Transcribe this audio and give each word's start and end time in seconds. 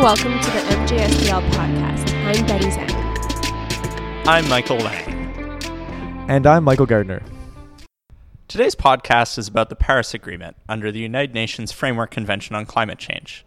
and 0.00 0.04
welcome 0.06 0.40
to 0.40 0.50
the 0.50 0.60
MJSDL 0.60 1.50
podcast. 1.50 2.14
I'm 2.24 2.46
Betty 2.46 2.70
Zhang. 2.70 4.26
I'm 4.26 4.48
Michael 4.48 4.78
Lang. 4.78 6.26
And 6.26 6.46
I'm 6.46 6.64
Michael 6.64 6.86
Gardner. 6.86 7.22
Today's 8.48 8.74
podcast 8.74 9.36
is 9.36 9.46
about 9.46 9.68
the 9.68 9.76
Paris 9.76 10.14
Agreement 10.14 10.56
under 10.70 10.90
the 10.90 11.00
United 11.00 11.34
Nations 11.34 11.70
Framework 11.70 12.10
Convention 12.10 12.56
on 12.56 12.64
Climate 12.64 12.98
Change. 12.98 13.44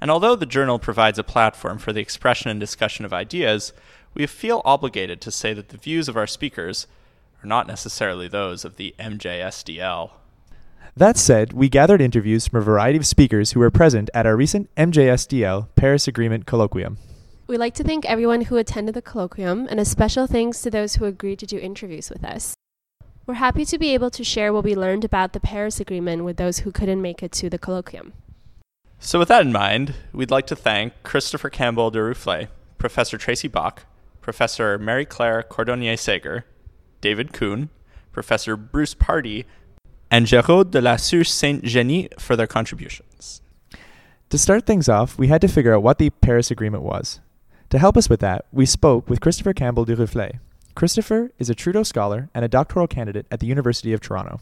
And 0.00 0.08
although 0.08 0.36
the 0.36 0.46
journal 0.46 0.78
provides 0.78 1.18
a 1.18 1.24
platform 1.24 1.78
for 1.78 1.92
the 1.92 2.00
expression 2.00 2.48
and 2.48 2.60
discussion 2.60 3.04
of 3.04 3.12
ideas, 3.12 3.72
we 4.14 4.24
feel 4.26 4.62
obligated 4.64 5.20
to 5.22 5.32
say 5.32 5.52
that 5.52 5.70
the 5.70 5.78
views 5.78 6.08
of 6.08 6.16
our 6.16 6.28
speakers 6.28 6.86
are 7.42 7.48
not 7.48 7.66
necessarily 7.66 8.28
those 8.28 8.64
of 8.64 8.76
the 8.76 8.94
MJSDL. 9.00 10.10
That 10.96 11.16
said, 11.16 11.52
we 11.52 11.68
gathered 11.68 12.00
interviews 12.00 12.48
from 12.48 12.60
a 12.60 12.64
variety 12.64 12.98
of 12.98 13.06
speakers 13.06 13.52
who 13.52 13.60
were 13.60 13.70
present 13.70 14.10
at 14.14 14.26
our 14.26 14.36
recent 14.36 14.74
MJSDL 14.76 15.68
Paris 15.76 16.08
Agreement 16.08 16.46
colloquium. 16.46 16.96
We'd 17.46 17.58
like 17.58 17.74
to 17.74 17.84
thank 17.84 18.04
everyone 18.04 18.42
who 18.42 18.56
attended 18.56 18.94
the 18.94 19.02
colloquium 19.02 19.66
and 19.70 19.80
a 19.80 19.84
special 19.84 20.26
thanks 20.26 20.60
to 20.62 20.70
those 20.70 20.96
who 20.96 21.04
agreed 21.04 21.38
to 21.38 21.46
do 21.46 21.58
interviews 21.58 22.10
with 22.10 22.24
us. 22.24 22.54
We're 23.26 23.34
happy 23.34 23.64
to 23.66 23.78
be 23.78 23.94
able 23.94 24.10
to 24.10 24.24
share 24.24 24.52
what 24.52 24.64
we 24.64 24.74
learned 24.74 25.04
about 25.04 25.32
the 25.32 25.40
Paris 25.40 25.80
Agreement 25.80 26.24
with 26.24 26.36
those 26.36 26.60
who 26.60 26.72
couldn't 26.72 27.02
make 27.02 27.22
it 27.22 27.32
to 27.32 27.50
the 27.50 27.58
colloquium. 27.58 28.12
So, 28.98 29.18
with 29.18 29.28
that 29.28 29.42
in 29.42 29.52
mind, 29.52 29.94
we'd 30.12 30.30
like 30.30 30.46
to 30.48 30.56
thank 30.56 30.92
Christopher 31.04 31.50
Campbell-Duruflé, 31.50 32.48
Professor 32.78 33.16
Tracy 33.16 33.46
Bach, 33.46 33.84
Professor 34.20 34.76
Mary 34.76 35.04
Claire 35.04 35.42
Cordonnier 35.42 35.98
Sager, 35.98 36.44
David 37.00 37.32
Coon, 37.32 37.70
Professor 38.12 38.56
Bruce 38.56 38.94
Pardy, 38.94 39.44
and 40.10 40.26
Géraud 40.26 40.70
de 40.70 40.80
Lassus 40.80 41.28
Saint-Geniès 41.28 42.20
for 42.20 42.36
their 42.36 42.46
contributions. 42.46 43.40
To 44.30 44.38
start 44.38 44.66
things 44.66 44.88
off, 44.88 45.18
we 45.18 45.28
had 45.28 45.40
to 45.40 45.48
figure 45.48 45.74
out 45.74 45.82
what 45.82 45.98
the 45.98 46.10
Paris 46.10 46.50
Agreement 46.50 46.82
was. 46.82 47.20
To 47.70 47.78
help 47.78 47.96
us 47.96 48.08
with 48.08 48.20
that, 48.20 48.46
we 48.52 48.66
spoke 48.66 49.08
with 49.08 49.20
Christopher 49.20 49.52
Campbell-Duruflé. 49.52 50.38
Christopher 50.74 51.32
is 51.38 51.50
a 51.50 51.54
Trudeau 51.54 51.82
scholar 51.82 52.28
and 52.34 52.44
a 52.44 52.48
doctoral 52.48 52.86
candidate 52.86 53.26
at 53.30 53.40
the 53.40 53.46
University 53.46 53.92
of 53.92 54.00
Toronto. 54.00 54.40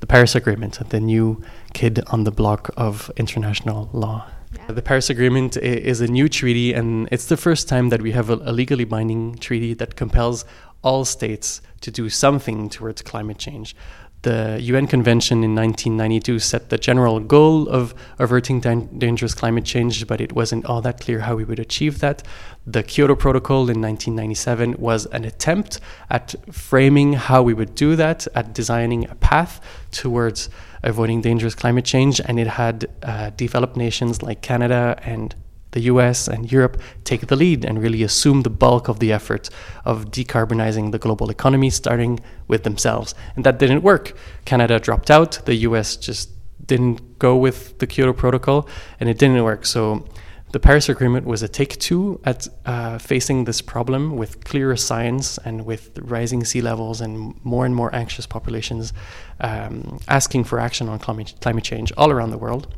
The 0.00 0.06
Paris 0.06 0.34
Agreement, 0.34 0.80
the 0.88 0.98
new 0.98 1.42
kid 1.74 2.00
on 2.08 2.24
the 2.24 2.32
block 2.32 2.70
of 2.76 3.10
international 3.16 3.88
law. 3.92 4.26
Yeah. 4.54 4.72
The 4.72 4.82
Paris 4.82 5.08
Agreement 5.08 5.56
is 5.56 6.00
a 6.00 6.08
new 6.08 6.28
treaty, 6.28 6.74
and 6.74 7.08
it's 7.12 7.26
the 7.26 7.36
first 7.36 7.68
time 7.68 7.90
that 7.90 8.02
we 8.02 8.12
have 8.12 8.28
a, 8.28 8.36
legally 8.36 8.84
binding 8.84 9.36
treaty 9.36 9.74
that 9.74 9.94
compels 9.94 10.44
all 10.82 11.04
states 11.04 11.62
to 11.82 11.90
do 11.90 12.10
something 12.10 12.68
towards 12.68 13.00
climate 13.02 13.38
change. 13.38 13.76
The 14.22 14.58
UN 14.62 14.86
Convention 14.86 15.42
in 15.42 15.56
1992 15.56 16.38
set 16.38 16.70
the 16.70 16.78
general 16.78 17.18
goal 17.18 17.68
of 17.68 17.92
averting 18.20 18.60
dan- 18.60 18.88
dangerous 18.96 19.34
climate 19.34 19.64
change, 19.64 20.06
but 20.06 20.20
it 20.20 20.32
wasn't 20.32 20.64
all 20.66 20.80
that 20.82 21.00
clear 21.00 21.20
how 21.20 21.34
we 21.34 21.42
would 21.42 21.58
achieve 21.58 21.98
that. 21.98 22.22
The 22.64 22.84
Kyoto 22.84 23.16
Protocol 23.16 23.68
in 23.68 23.80
1997 23.80 24.76
was 24.78 25.06
an 25.06 25.24
attempt 25.24 25.80
at 26.08 26.36
framing 26.52 27.14
how 27.14 27.42
we 27.42 27.52
would 27.52 27.74
do 27.74 27.96
that, 27.96 28.28
at 28.36 28.54
designing 28.54 29.10
a 29.10 29.16
path 29.16 29.60
towards 29.90 30.48
avoiding 30.84 31.20
dangerous 31.20 31.56
climate 31.56 31.84
change, 31.84 32.20
and 32.20 32.38
it 32.38 32.46
had 32.46 32.86
uh, 33.02 33.30
developed 33.30 33.76
nations 33.76 34.22
like 34.22 34.40
Canada 34.40 35.00
and 35.02 35.34
the 35.72 35.80
US 35.92 36.28
and 36.28 36.50
Europe 36.50 36.80
take 37.04 37.26
the 37.26 37.36
lead 37.36 37.64
and 37.64 37.82
really 37.82 38.02
assume 38.02 38.42
the 38.42 38.50
bulk 38.50 38.88
of 38.88 39.00
the 39.00 39.12
effort 39.12 39.50
of 39.84 40.10
decarbonizing 40.10 40.92
the 40.92 40.98
global 40.98 41.30
economy, 41.30 41.70
starting 41.70 42.20
with 42.48 42.62
themselves. 42.62 43.14
And 43.36 43.44
that 43.44 43.58
didn't 43.58 43.82
work. 43.82 44.14
Canada 44.44 44.78
dropped 44.78 45.10
out, 45.10 45.40
the 45.44 45.56
US 45.68 45.96
just 45.96 46.30
didn't 46.64 47.18
go 47.18 47.36
with 47.36 47.78
the 47.78 47.86
Kyoto 47.86 48.12
Protocol, 48.12 48.68
and 49.00 49.08
it 49.08 49.18
didn't 49.18 49.42
work. 49.42 49.66
So 49.66 50.06
the 50.52 50.60
Paris 50.60 50.88
Agreement 50.88 51.26
was 51.26 51.42
a 51.42 51.48
take 51.48 51.78
two 51.78 52.20
at 52.24 52.46
uh, 52.66 52.98
facing 52.98 53.44
this 53.44 53.62
problem 53.62 54.16
with 54.16 54.44
clearer 54.44 54.76
science 54.76 55.38
and 55.38 55.64
with 55.64 55.98
rising 55.98 56.44
sea 56.44 56.60
levels 56.60 57.00
and 57.00 57.34
more 57.42 57.64
and 57.64 57.74
more 57.74 57.94
anxious 57.94 58.26
populations 58.26 58.92
um, 59.40 59.98
asking 60.08 60.44
for 60.44 60.60
action 60.60 60.88
on 60.90 60.98
climate, 60.98 61.34
climate 61.40 61.64
change 61.64 61.90
all 61.96 62.10
around 62.10 62.30
the 62.30 62.38
world. 62.38 62.68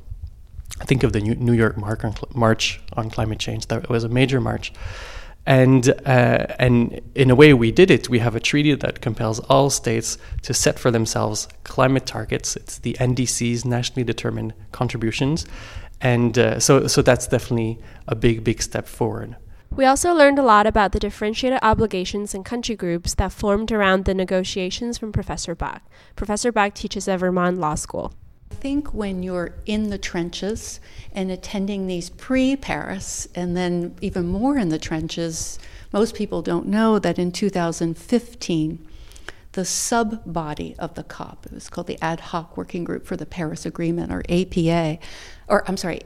Think 0.80 1.02
of 1.04 1.12
the 1.12 1.20
New 1.20 1.52
York 1.52 1.76
March 2.34 2.80
on 2.94 3.10
climate 3.10 3.38
change. 3.38 3.68
That 3.68 3.88
was 3.88 4.04
a 4.04 4.08
major 4.08 4.40
march. 4.40 4.72
And, 5.46 5.88
uh, 6.06 6.46
and 6.58 7.00
in 7.14 7.30
a 7.30 7.34
way, 7.34 7.52
we 7.52 7.70
did 7.70 7.90
it. 7.90 8.08
We 8.08 8.18
have 8.18 8.34
a 8.34 8.40
treaty 8.40 8.74
that 8.74 9.00
compels 9.00 9.40
all 9.40 9.70
states 9.70 10.16
to 10.42 10.54
set 10.54 10.78
for 10.78 10.90
themselves 10.90 11.48
climate 11.64 12.06
targets. 12.06 12.56
It's 12.56 12.78
the 12.78 12.94
NDC's 12.94 13.64
nationally 13.64 14.04
determined 14.04 14.54
contributions. 14.72 15.46
And 16.00 16.38
uh, 16.38 16.60
so, 16.60 16.86
so 16.86 17.02
that's 17.02 17.26
definitely 17.26 17.78
a 18.08 18.14
big, 18.14 18.42
big 18.42 18.62
step 18.62 18.88
forward. 18.88 19.36
We 19.70 19.84
also 19.84 20.14
learned 20.14 20.38
a 20.38 20.42
lot 20.42 20.66
about 20.66 20.92
the 20.92 21.00
differentiated 21.00 21.58
obligations 21.60 22.32
and 22.32 22.44
country 22.44 22.76
groups 22.76 23.14
that 23.14 23.32
formed 23.32 23.72
around 23.72 24.04
the 24.04 24.14
negotiations 24.14 24.98
from 24.98 25.12
Professor 25.12 25.54
Bach. 25.54 25.82
Professor 26.14 26.52
Bach 26.52 26.74
teaches 26.74 27.08
at 27.08 27.18
Vermont 27.18 27.58
Law 27.58 27.74
School. 27.74 28.14
I 28.54 28.56
think 28.56 28.94
when 28.94 29.24
you're 29.24 29.52
in 29.66 29.90
the 29.90 29.98
trenches 29.98 30.78
and 31.10 31.28
attending 31.28 31.88
these 31.88 32.08
pre 32.08 32.54
Paris, 32.54 33.26
and 33.34 33.56
then 33.56 33.96
even 34.00 34.28
more 34.28 34.56
in 34.56 34.68
the 34.68 34.78
trenches, 34.78 35.58
most 35.92 36.14
people 36.14 36.40
don't 36.40 36.68
know 36.68 37.00
that 37.00 37.18
in 37.18 37.32
2015, 37.32 38.88
the 39.52 39.64
sub 39.64 40.22
body 40.32 40.76
of 40.78 40.94
the 40.94 41.02
COP, 41.02 41.46
it 41.46 41.52
was 41.52 41.68
called 41.68 41.88
the 41.88 42.00
Ad 42.00 42.20
Hoc 42.20 42.56
Working 42.56 42.84
Group 42.84 43.06
for 43.06 43.16
the 43.16 43.26
Paris 43.26 43.66
Agreement, 43.66 44.12
or 44.12 44.22
APA, 44.28 45.00
or 45.48 45.68
I'm 45.68 45.76
sorry, 45.76 46.02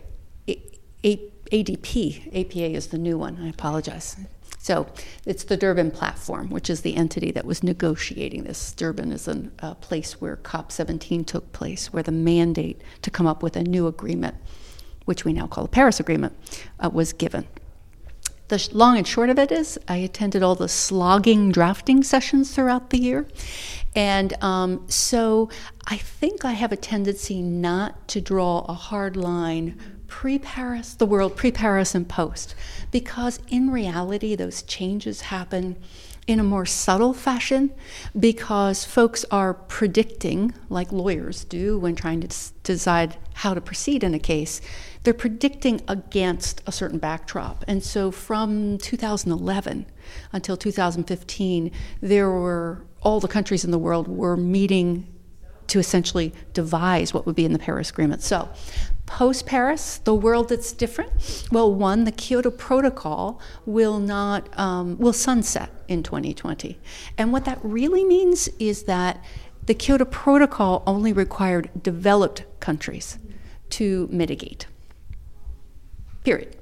A- 0.49 0.63
A- 1.05 1.31
ADP. 1.53 2.29
APA 2.29 2.75
is 2.75 2.87
the 2.87 2.99
new 2.99 3.19
one, 3.19 3.37
I 3.43 3.49
apologize. 3.49 4.17
So 4.59 4.87
it's 5.25 5.45
the 5.45 5.57
Durban 5.57 5.93
platform, 5.93 6.51
which 6.51 6.69
is 6.69 6.81
the 6.81 6.97
entity 6.97 7.31
that 7.31 7.47
was 7.47 7.63
negotiating 7.63 8.45
this. 8.45 8.73
Durban 8.73 9.13
is 9.13 9.29
a 9.29 9.51
uh, 9.61 9.75
place 9.75 10.21
where 10.21 10.37
COP17 10.37 11.27
took 11.27 11.53
place, 11.53 11.93
where 11.93 12.03
the 12.03 12.13
mandate 12.13 12.83
to 13.03 13.11
come 13.11 13.27
up 13.27 13.43
with 13.43 13.57
a 13.57 13.63
new 13.63 13.87
agreement, 13.87 14.35
which 15.05 15.25
we 15.25 15.33
now 15.33 15.47
call 15.47 15.65
the 15.65 15.71
Paris 15.71 16.01
Agreement, 16.01 16.37
uh, 16.81 16.91
was 16.93 17.13
given. 17.13 17.47
The 18.49 18.59
sh- 18.59 18.73
long 18.73 18.97
and 18.97 19.07
short 19.07 19.31
of 19.31 19.39
it 19.39 19.53
is, 19.53 19.79
I 19.89 19.97
attended 19.99 20.43
all 20.43 20.55
the 20.55 20.69
slogging 20.69 21.53
drafting 21.53 22.03
sessions 22.03 22.55
throughout 22.55 22.91
the 22.91 22.99
year. 22.99 23.29
And 23.95 24.43
um, 24.43 24.85
so 24.89 25.51
I 25.87 25.99
think 25.99 26.45
I 26.45 26.53
have 26.53 26.73
a 26.73 26.77
tendency 26.77 27.43
not 27.43 28.09
to 28.09 28.21
draw 28.21 28.61
a 28.69 28.75
hard 28.75 29.17
line 29.17 29.98
pre 30.09 30.39
Paris, 30.39 30.95
the 30.95 31.07
world 31.07 31.37
pre 31.37 31.53
Paris 31.53 31.95
and 31.95 32.09
post, 32.09 32.55
because 32.91 33.39
in 33.49 33.71
reality, 33.71 34.35
those 34.35 34.63
changes 34.63 35.23
happen 35.23 35.77
in 36.27 36.39
a 36.39 36.45
more 36.45 36.67
subtle 36.67 37.15
fashion 37.15 37.71
because 38.19 38.85
folks 38.85 39.25
are 39.31 39.55
predicting, 39.55 40.53
like 40.69 40.93
lawyers 40.93 41.45
do 41.45 41.79
when 41.79 41.95
trying 41.95 42.21
to 42.21 42.29
decide 42.65 43.17
how 43.35 43.55
to 43.55 43.61
proceed 43.61 44.05
in 44.05 44.13
a 44.13 44.19
case, 44.19 44.61
they're 45.05 45.15
predicting 45.15 45.81
against 45.89 46.63
a 46.67 46.73
certain 46.73 46.99
backdrop. 46.99 47.65
And 47.67 47.83
so 47.83 48.11
from 48.11 48.77
2011 48.79 49.87
until 50.33 50.57
2015, 50.57 51.71
there 52.03 52.31
were 52.31 52.85
all 53.01 53.21
the 53.21 53.29
countries 53.29 53.65
in 53.65 53.71
the 53.71 53.79
world 53.79 54.07
were 54.07 54.37
meeting 54.37 55.07
to 55.69 55.79
essentially 55.79 56.35
devise 56.53 57.15
what 57.15 57.25
would 57.27 57.37
be 57.37 57.45
in 57.45 57.53
the 57.53 57.59
Paris 57.59 57.91
Agreement. 57.91 58.23
So, 58.23 58.49
post 59.09 59.47
Paris, 59.47 59.99
the 60.05 60.15
world 60.15 60.51
that's 60.51 60.73
different. 60.73 61.49
Well, 61.51 61.75
one, 61.75 62.05
the 62.05 62.13
Kyoto 62.13 62.51
Protocol 62.51 63.41
will 63.67 63.99
not 63.99 64.57
um, 64.59 64.99
will 64.99 65.13
sunset 65.13 65.71
in 65.89 66.03
2020, 66.03 66.79
and 67.17 67.33
what 67.33 67.45
that 67.47 67.59
really 67.63 68.05
means 68.05 68.49
is 68.59 68.85
that 68.85 69.25
the 69.67 69.75
Kyoto 69.75 70.05
Protocol 70.05 70.83
only 70.87 71.13
required 71.13 71.71
developed 71.83 72.45
countries 72.61 73.19
to 73.71 74.09
mitigate 74.13 74.67
period. 76.29 76.55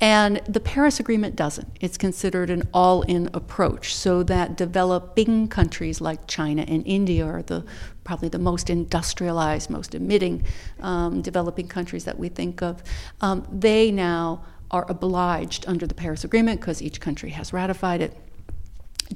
And 0.00 0.42
the 0.46 0.60
Paris 0.60 1.00
Agreement 1.00 1.34
doesn't. 1.34 1.78
It's 1.80 1.96
considered 1.96 2.50
an 2.50 2.68
all 2.74 3.00
in 3.02 3.30
approach, 3.32 3.94
so 3.94 4.22
that 4.24 4.54
developing 4.54 5.48
countries 5.48 6.02
like 6.02 6.26
China 6.26 6.62
and 6.68 6.86
India 6.86 7.24
are 7.24 7.42
the 7.42 7.64
probably 8.04 8.28
the 8.28 8.38
most 8.38 8.70
industrialized, 8.70 9.70
most 9.70 9.94
emitting 9.94 10.44
um, 10.80 11.22
developing 11.22 11.66
countries 11.66 12.04
that 12.04 12.18
we 12.18 12.28
think 12.28 12.62
of. 12.62 12.82
Um, 13.20 13.46
they 13.50 13.90
now 13.90 14.44
are 14.70 14.86
obliged 14.88 15.64
under 15.66 15.86
the 15.86 15.94
Paris 15.94 16.24
Agreement, 16.24 16.60
because 16.60 16.82
each 16.82 17.00
country 17.00 17.30
has 17.30 17.52
ratified 17.52 18.00
it, 18.00 18.16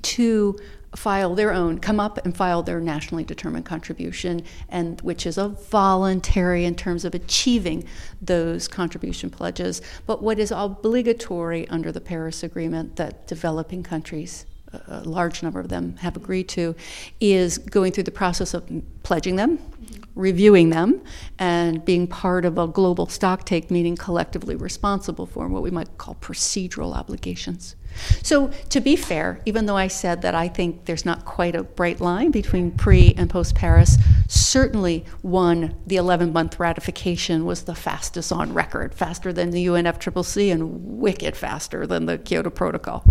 to 0.03 0.59
file 0.97 1.35
their 1.35 1.53
own, 1.53 1.79
come 1.79 2.01
up 2.01 2.25
and 2.25 2.37
file 2.37 2.63
their 2.63 2.81
nationally 2.81 3.25
determined 3.25 3.65
contribution, 3.65 4.43
and 4.69 5.01
which 5.03 5.27
is 5.27 5.37
a 5.37 5.49
voluntary 5.49 6.65
in 6.65 6.75
terms 6.75 7.05
of 7.05 7.15
achieving 7.15 7.85
those 8.23 8.69
contribution 8.69 9.29
pledges. 9.29 9.83
But 10.07 10.23
what 10.23 10.39
is 10.39 10.51
obligatory 10.51 11.69
under 11.69 11.93
the 11.93 12.01
Paris 12.01 12.43
Agreement 12.43 12.97
that 12.97 13.27
developing 13.27 13.83
countries 13.83 14.47
a 14.73 15.03
large 15.05 15.43
number 15.43 15.61
of 15.61 15.69
them 15.69 15.97
have 15.99 16.17
agreed 16.17 16.49
to, 16.51 16.75
is 17.21 17.59
going 17.59 17.93
through 17.93 18.05
the 18.05 18.11
process 18.11 18.55
of 18.55 18.71
pledging 19.03 19.37
them, 19.37 19.59
mm-hmm. 19.59 20.03
reviewing 20.15 20.71
them 20.71 21.01
and 21.39 21.85
being 21.85 22.07
part 22.07 22.45
of 22.45 22.59
a 22.59 22.67
global 22.67 23.07
stocktake, 23.07 23.71
meaning 23.71 23.97
collectively 23.97 24.57
responsible 24.57 25.27
for 25.27 25.49
what 25.49 25.63
we 25.63 25.71
might 25.71 25.97
call 25.99 26.15
procedural 26.17 26.95
obligations. 26.95 27.77
So, 28.23 28.49
to 28.69 28.81
be 28.81 28.97
fair, 28.97 29.41
even 29.45 29.67
though 29.67 29.77
I 29.77 29.89
said 29.89 30.23
that 30.23 30.35
I 30.35 30.49
think 30.49 30.85
there's 30.85 31.05
not 31.05 31.25
quite 31.25 31.55
a 31.55 31.63
bright 31.63 32.01
line 32.01 32.31
between 32.31 32.71
pre 32.73 33.15
and 33.17 33.29
post 33.29 33.55
Paris, 33.55 33.97
certainly 34.29 35.05
one, 35.23 35.75
the 35.87 35.97
11 35.97 36.33
month 36.33 36.61
ratification 36.61 37.45
was 37.45 37.63
the 37.63 37.75
fastest 37.75 38.33
on 38.33 38.53
record, 38.53 38.95
faster 38.95 39.33
than 39.33 39.51
the 39.51 39.67
UNFCCC 39.67 40.53
and 40.53 40.99
wicked 40.99 41.37
faster 41.37 41.87
than 41.87 42.07
the 42.07 42.19
Kyoto 42.19 42.51
Protocol. 42.51 43.05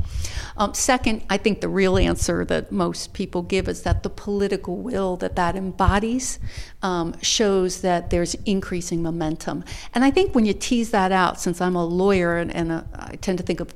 Um, 0.57 0.74
second, 0.74 1.23
I 1.30 1.38
think 1.38 1.62
the 1.62 1.69
real 1.69 1.97
answer 1.97 2.45
that 2.45 2.71
most 2.71 3.13
people 3.13 3.41
give 3.41 3.68
is 3.68 3.83
that 3.83 4.03
the 4.03 4.09
political 4.09 4.77
will 4.77 5.18
that 5.18 5.35
that 5.35 5.56
embodies 5.56 6.39
um, 6.81 7.15
shows 7.21 7.81
that 7.81 8.09
there's 8.09 8.35
increasing 8.45 9.01
momentum. 9.01 9.63
And 9.94 10.03
I 10.03 10.12
think 10.12 10.35
when 10.35 10.45
you 10.45 10.53
tease 10.53 10.91
that 10.91 11.12
out, 11.12 11.39
since 11.39 11.62
I'm 11.62 11.75
a 11.75 11.85
lawyer 11.85 12.38
and, 12.38 12.53
and 12.53 12.71
a, 12.71 12.88
I 12.94 13.15
tend 13.15 13.38
to 13.39 13.44
think 13.44 13.59
of 13.59 13.73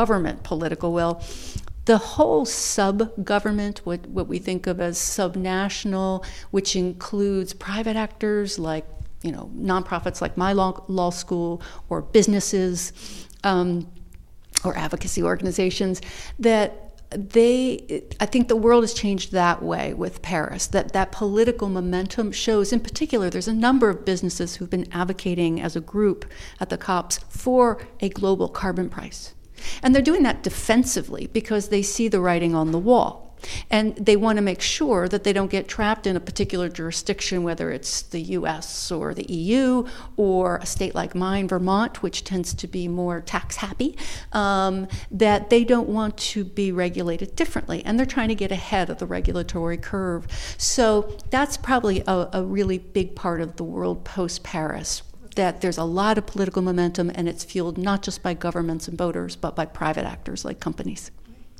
government 0.00 0.42
political 0.42 0.92
will. 0.92 1.22
The 1.84 1.98
whole 1.98 2.44
sub 2.46 3.24
government, 3.24 3.82
what, 3.84 4.00
what 4.06 4.26
we 4.26 4.38
think 4.38 4.66
of 4.66 4.80
as 4.80 4.98
subnational, 4.98 6.24
which 6.50 6.74
includes 6.74 7.52
private 7.52 7.96
actors 7.96 8.58
like 8.58 8.86
you 9.22 9.32
know 9.32 9.50
nonprofits 9.72 10.20
like 10.20 10.36
my 10.36 10.52
law, 10.52 10.84
law 10.88 11.10
school 11.10 11.62
or 11.88 12.02
businesses 12.02 12.92
um, 13.44 13.86
or 14.64 14.76
advocacy 14.76 15.22
organizations, 15.22 16.00
that 16.40 16.84
they 17.16 18.02
i 18.18 18.26
think 18.26 18.48
the 18.48 18.56
world 18.56 18.82
has 18.82 18.92
changed 18.92 19.30
that 19.30 19.62
way 19.62 19.94
with 19.94 20.20
paris 20.20 20.66
that 20.66 20.92
that 20.92 21.12
political 21.12 21.68
momentum 21.68 22.32
shows 22.32 22.72
in 22.72 22.80
particular 22.80 23.30
there's 23.30 23.46
a 23.46 23.60
number 23.68 23.88
of 23.88 24.04
businesses 24.04 24.56
who've 24.56 24.70
been 24.70 24.88
advocating 24.90 25.60
as 25.60 25.76
a 25.76 25.80
group 25.80 26.24
at 26.58 26.70
the 26.70 26.78
cops 26.78 27.18
for 27.28 27.78
a 28.00 28.08
global 28.08 28.48
carbon 28.48 28.88
price 28.88 29.34
and 29.82 29.94
they're 29.94 30.02
doing 30.02 30.22
that 30.22 30.42
defensively 30.42 31.28
because 31.32 31.68
they 31.68 31.82
see 31.82 32.08
the 32.08 32.20
writing 32.20 32.54
on 32.54 32.72
the 32.72 32.78
wall. 32.78 33.24
And 33.70 33.94
they 33.96 34.16
want 34.16 34.36
to 34.36 34.42
make 34.42 34.60
sure 34.60 35.08
that 35.08 35.24
they 35.24 35.32
don't 35.32 35.50
get 35.50 35.68
trapped 35.68 36.06
in 36.06 36.16
a 36.16 36.20
particular 36.20 36.68
jurisdiction, 36.68 37.42
whether 37.42 37.70
it's 37.70 38.02
the 38.02 38.20
US 38.20 38.90
or 38.90 39.14
the 39.14 39.30
EU 39.30 39.86
or 40.16 40.56
a 40.56 40.66
state 40.66 40.94
like 40.94 41.14
mine, 41.14 41.48
Vermont, 41.48 42.02
which 42.02 42.24
tends 42.24 42.54
to 42.54 42.66
be 42.66 42.88
more 42.88 43.20
tax 43.20 43.56
happy, 43.56 43.96
um, 44.32 44.88
that 45.10 45.50
they 45.50 45.64
don't 45.64 45.88
want 45.88 46.16
to 46.16 46.44
be 46.44 46.72
regulated 46.72 47.36
differently. 47.36 47.82
And 47.84 47.98
they're 47.98 48.06
trying 48.06 48.28
to 48.28 48.34
get 48.34 48.52
ahead 48.52 48.90
of 48.90 48.98
the 48.98 49.06
regulatory 49.06 49.76
curve. 49.76 50.26
So 50.58 51.16
that's 51.30 51.56
probably 51.56 52.02
a, 52.06 52.28
a 52.32 52.44
really 52.44 52.78
big 52.78 53.14
part 53.14 53.40
of 53.40 53.56
the 53.56 53.64
world 53.64 54.04
post 54.04 54.42
Paris 54.42 55.02
that 55.34 55.60
there's 55.60 55.78
a 55.78 55.84
lot 55.84 56.18
of 56.18 56.26
political 56.26 56.62
momentum 56.62 57.10
and 57.14 57.28
it's 57.28 57.44
fueled 57.44 57.78
not 57.78 58.02
just 58.02 58.22
by 58.22 58.34
governments 58.34 58.88
and 58.88 58.96
voters, 58.96 59.36
but 59.36 59.54
by 59.54 59.66
private 59.66 60.04
actors 60.04 60.44
like 60.44 60.60
companies. 60.60 61.10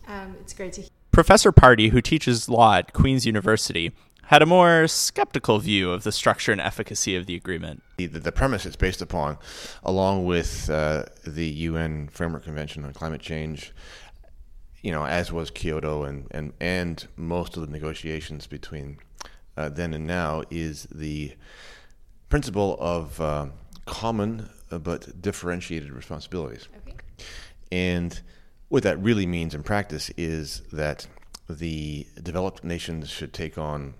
Um, 0.07 0.37
it's 0.41 0.53
great 0.53 0.73
to 0.75 0.83
hear. 0.83 0.91
Professor 1.13 1.53
Pardy, 1.53 1.91
who 1.91 2.01
teaches 2.01 2.49
law 2.49 2.77
at 2.77 2.93
Queen's 2.93 3.25
University, 3.25 3.93
had 4.27 4.43
a 4.43 4.47
more 4.47 4.89
skeptical 4.89 5.59
view 5.59 5.91
of 5.93 6.03
the 6.03 6.13
structure 6.13 6.51
and 6.51 6.61
efficacy 6.61 7.15
of 7.15 7.27
the 7.27 7.37
agreement. 7.37 7.83
The, 7.99 8.07
the 8.07 8.33
premise 8.33 8.67
it's 8.67 8.77
based 8.77 9.03
upon, 9.03 9.39
along 9.83 10.25
with 10.25 10.69
uh, 10.71 11.05
the 11.27 11.47
UN 11.47 12.09
Framework 12.09 12.45
Convention 12.45 12.85
on 12.85 12.93
Climate 12.93 13.21
Change, 13.21 13.73
you 14.83 14.91
know, 14.91 15.07
as 15.07 15.33
was 15.33 15.51
Kyoto 15.51 16.05
and, 16.05 16.27
and, 16.31 16.53
and 16.61 17.07
most 17.17 17.57
of 17.57 17.67
the 17.67 17.73
negotiations 17.73 18.47
between 18.47 18.99
uh, 19.57 19.69
then 19.69 19.95
and 19.95 20.07
now, 20.07 20.43
is 20.51 20.89
the 20.93 21.35
principle 22.29 22.77
of 22.81 23.21
uh, 23.21 23.47
common 23.87 24.49
uh, 24.71 24.79
but 24.79 25.21
differentiated 25.21 25.93
responsibilities. 25.93 26.69
Okay. 26.89 26.97
And 27.71 28.21
what 28.69 28.83
that 28.83 28.99
really 28.99 29.27
means 29.27 29.55
in 29.55 29.63
practice 29.63 30.11
is 30.17 30.63
that 30.73 31.07
the 31.49 32.07
developed 32.23 32.65
nations 32.65 33.11
should 33.11 33.33
take 33.33 33.59
on 33.59 33.95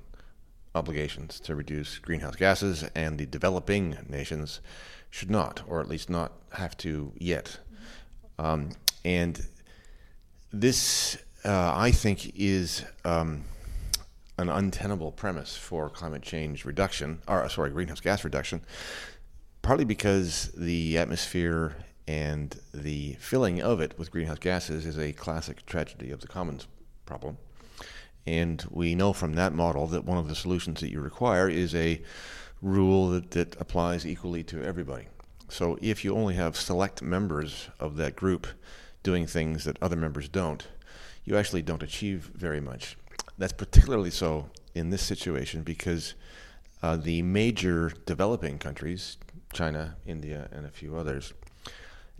obligations 0.75 1.39
to 1.41 1.55
reduce 1.55 1.99
greenhouse 1.99 2.37
gases, 2.37 2.85
and 2.95 3.19
the 3.19 3.27
developing 3.27 3.97
nations 4.09 4.61
should 5.11 5.31
not, 5.31 5.63
or 5.69 5.81
at 5.81 5.89
least 5.89 6.11
not 6.11 6.33
have 6.53 6.77
to 6.79 7.13
yet. 7.19 7.59
Mm-hmm. 8.39 8.45
Um, 8.45 8.71
and 9.05 9.47
this, 10.53 11.17
uh, 11.45 11.73
I 11.75 11.93
think, 11.93 12.33
is 12.35 12.85
um, 13.05 13.45
an 14.39 14.49
untenable 14.49 15.13
premise 15.13 15.57
for 15.57 15.89
climate 15.89 16.23
change 16.23 16.65
reduction, 16.65 17.21
or 17.29 17.49
sorry, 17.49 17.71
greenhouse 17.71 18.01
gas 18.01 18.25
reduction, 18.25 18.63
partly 19.65 19.87
because 19.87 20.53
the 20.55 20.99
atmosphere 20.99 21.75
and 22.07 22.61
the 22.75 23.15
filling 23.15 23.63
of 23.63 23.81
it 23.81 23.99
with 23.99 24.11
greenhouse 24.11 24.39
gases 24.39 24.85
is 24.85 24.99
a 24.99 25.11
classic 25.15 25.65
tragedy 25.65 26.11
of 26.11 26.21
the 26.21 26.29
commons 26.29 26.69
problem. 27.07 27.39
And 28.27 28.63
we 28.71 28.95
know 28.95 29.15
from 29.15 29.33
that 29.35 29.55
model 29.55 29.87
that 29.87 30.05
one 30.05 30.19
of 30.19 30.29
the 30.29 30.35
solutions 30.35 30.81
that 30.81 30.91
you 30.91 31.01
require 31.01 31.49
is 31.49 31.75
a 31.75 32.03
rule 32.61 33.09
that, 33.09 33.31
that 33.31 33.59
applies 33.59 34.07
equally 34.07 34.45
to 34.45 34.63
everybody. 34.63 35.07
So 35.49 35.79
if 35.81 36.05
you 36.05 36.15
only 36.15 36.35
have 36.35 36.57
select 36.57 37.01
members 37.01 37.69
of 37.81 37.97
that 37.97 38.17
group 38.17 38.47
doing 39.03 39.27
things 39.27 39.65
that 39.65 39.83
other 39.83 39.97
members 39.97 40.29
don't, 40.29 40.67
you 41.25 41.39
actually 41.39 41.63
don't 41.63 41.83
achieve 41.83 42.31
very 42.35 42.61
much. 42.61 42.99
That's 43.39 43.55
particularly 43.55 44.11
so 44.11 44.51
in 44.75 44.91
this 44.91 45.03
situation 45.03 45.63
because 45.63 46.15
uh, 46.83 46.97
the 46.97 47.23
major 47.23 47.91
developing 48.05 48.59
countries, 48.59 49.17
China, 49.55 49.97
India, 50.07 50.49
and 50.53 50.67
a 50.67 50.71
few 50.71 50.97
others, 50.97 51.33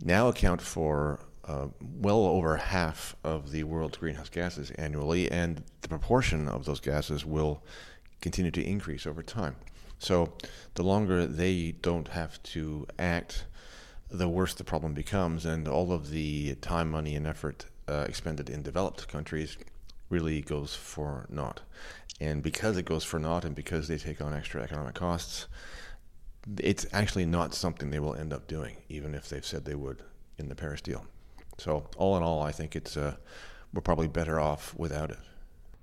now 0.03 0.27
account 0.27 0.61
for 0.61 1.19
uh, 1.45 1.67
well 1.79 2.25
over 2.25 2.57
half 2.57 3.15
of 3.23 3.51
the 3.51 3.63
world's 3.63 3.97
greenhouse 3.97 4.29
gases 4.29 4.71
annually, 4.71 5.29
and 5.31 5.63
the 5.81 5.87
proportion 5.87 6.47
of 6.47 6.65
those 6.65 6.79
gases 6.79 7.25
will 7.25 7.63
continue 8.21 8.51
to 8.51 8.63
increase 8.63 9.05
over 9.05 9.21
time. 9.21 9.55
So, 9.99 10.33
the 10.73 10.83
longer 10.83 11.25
they 11.25 11.73
don't 11.81 12.09
have 12.09 12.41
to 12.43 12.87
act, 12.97 13.45
the 14.09 14.27
worse 14.27 14.53
the 14.53 14.63
problem 14.63 14.93
becomes, 14.93 15.45
and 15.45 15.67
all 15.67 15.91
of 15.91 16.09
the 16.09 16.55
time, 16.55 16.91
money, 16.91 17.15
and 17.15 17.27
effort 17.27 17.65
uh, 17.87 18.05
expended 18.07 18.49
in 18.49 18.61
developed 18.61 19.07
countries 19.07 19.57
really 20.09 20.41
goes 20.41 20.75
for 20.75 21.25
naught. 21.29 21.61
And 22.19 22.41
because 22.41 22.77
it 22.77 22.85
goes 22.85 23.03
for 23.03 23.19
naught 23.19 23.43
and 23.43 23.55
because 23.55 23.87
they 23.87 23.97
take 23.97 24.21
on 24.21 24.33
extra 24.33 24.61
economic 24.61 24.95
costs, 24.95 25.47
it's 26.59 26.85
actually 26.91 27.25
not 27.25 27.53
something 27.53 27.89
they 27.89 27.99
will 27.99 28.15
end 28.15 28.33
up 28.33 28.47
doing, 28.47 28.77
even 28.89 29.15
if 29.15 29.29
they've 29.29 29.45
said 29.45 29.65
they 29.65 29.75
would 29.75 30.03
in 30.37 30.49
the 30.49 30.55
Paris 30.55 30.81
deal. 30.81 31.05
So, 31.57 31.87
all 31.97 32.17
in 32.17 32.23
all, 32.23 32.41
I 32.41 32.51
think 32.51 32.75
it's 32.75 32.97
uh, 32.97 33.15
we're 33.73 33.81
probably 33.81 34.07
better 34.07 34.39
off 34.39 34.73
without 34.75 35.11
it. 35.11 35.17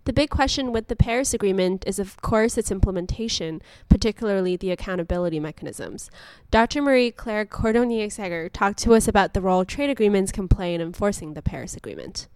The 0.05 0.13
big 0.13 0.31
question 0.31 0.73
with 0.73 0.89
the 0.89 0.97
Paris 0.97 1.33
Agreement 1.33 1.85
is, 1.87 2.01
of 2.01 2.21
course, 2.21 2.59
its 2.59 2.73
implementation, 2.73 3.63
particularly 3.89 4.57
the 4.57 4.73
accountability 4.73 5.39
mechanisms. 5.39 6.11
Dr. 6.51 6.83
Marie 6.83 7.13
Claire 7.13 7.47
Cordonnier 7.47 8.07
Segger 8.07 8.51
talked 8.53 8.81
to 8.81 8.95
us 8.95 9.07
about 9.07 9.33
the 9.33 9.41
role 9.41 9.65
trade 9.65 9.91
agreements 9.91 10.33
can 10.33 10.49
play 10.49 10.75
in 10.75 10.81
enforcing 10.81 11.35
the 11.35 11.43
Paris 11.43 11.77
Agreement 11.77 12.27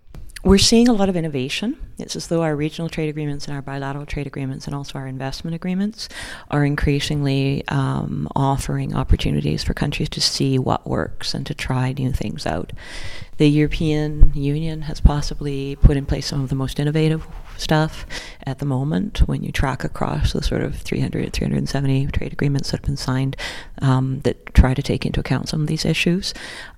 we're 0.44 0.58
seeing 0.58 0.88
a 0.88 0.92
lot 0.92 1.08
of 1.08 1.16
innovation. 1.16 1.76
It's 1.98 2.14
as 2.14 2.28
though 2.28 2.42
our 2.42 2.54
regional 2.54 2.88
trade 2.88 3.08
agreements 3.08 3.46
and 3.46 3.54
our 3.54 3.62
bilateral 3.62 4.06
trade 4.06 4.26
agreements 4.26 4.66
and 4.66 4.74
also 4.74 4.98
our 4.98 5.06
investment 5.06 5.54
agreements 5.54 6.08
are 6.50 6.64
increasingly 6.64 7.66
um, 7.68 8.28
offering 8.36 8.94
opportunities 8.94 9.64
for 9.64 9.74
countries 9.74 10.08
to 10.10 10.20
see 10.20 10.58
what 10.58 10.86
works 10.86 11.34
and 11.34 11.46
to 11.46 11.54
try 11.54 11.92
new 11.92 12.12
things 12.12 12.46
out. 12.46 12.72
The 13.38 13.48
European 13.48 14.32
Union 14.34 14.82
has 14.82 15.00
possibly 15.00 15.76
put 15.76 15.96
in 15.96 16.06
place 16.06 16.26
some 16.26 16.42
of 16.42 16.48
the 16.48 16.54
most 16.54 16.78
innovative 16.78 17.26
stuff 17.60 18.06
at 18.44 18.58
the 18.58 18.64
moment 18.64 19.18
when 19.26 19.42
you 19.42 19.52
track 19.52 19.84
across 19.84 20.32
the 20.32 20.42
sort 20.42 20.62
of 20.62 20.76
300, 20.76 21.32
370 21.32 22.06
trade 22.08 22.32
agreements 22.32 22.70
that 22.70 22.78
have 22.80 22.86
been 22.86 22.96
signed 22.96 23.36
um, 23.82 24.20
that 24.20 24.54
try 24.54 24.74
to 24.74 24.82
take 24.82 25.04
into 25.04 25.20
account 25.20 25.48
some 25.48 25.60
of 25.60 25.66
these 25.66 25.84
issues, 25.84 26.34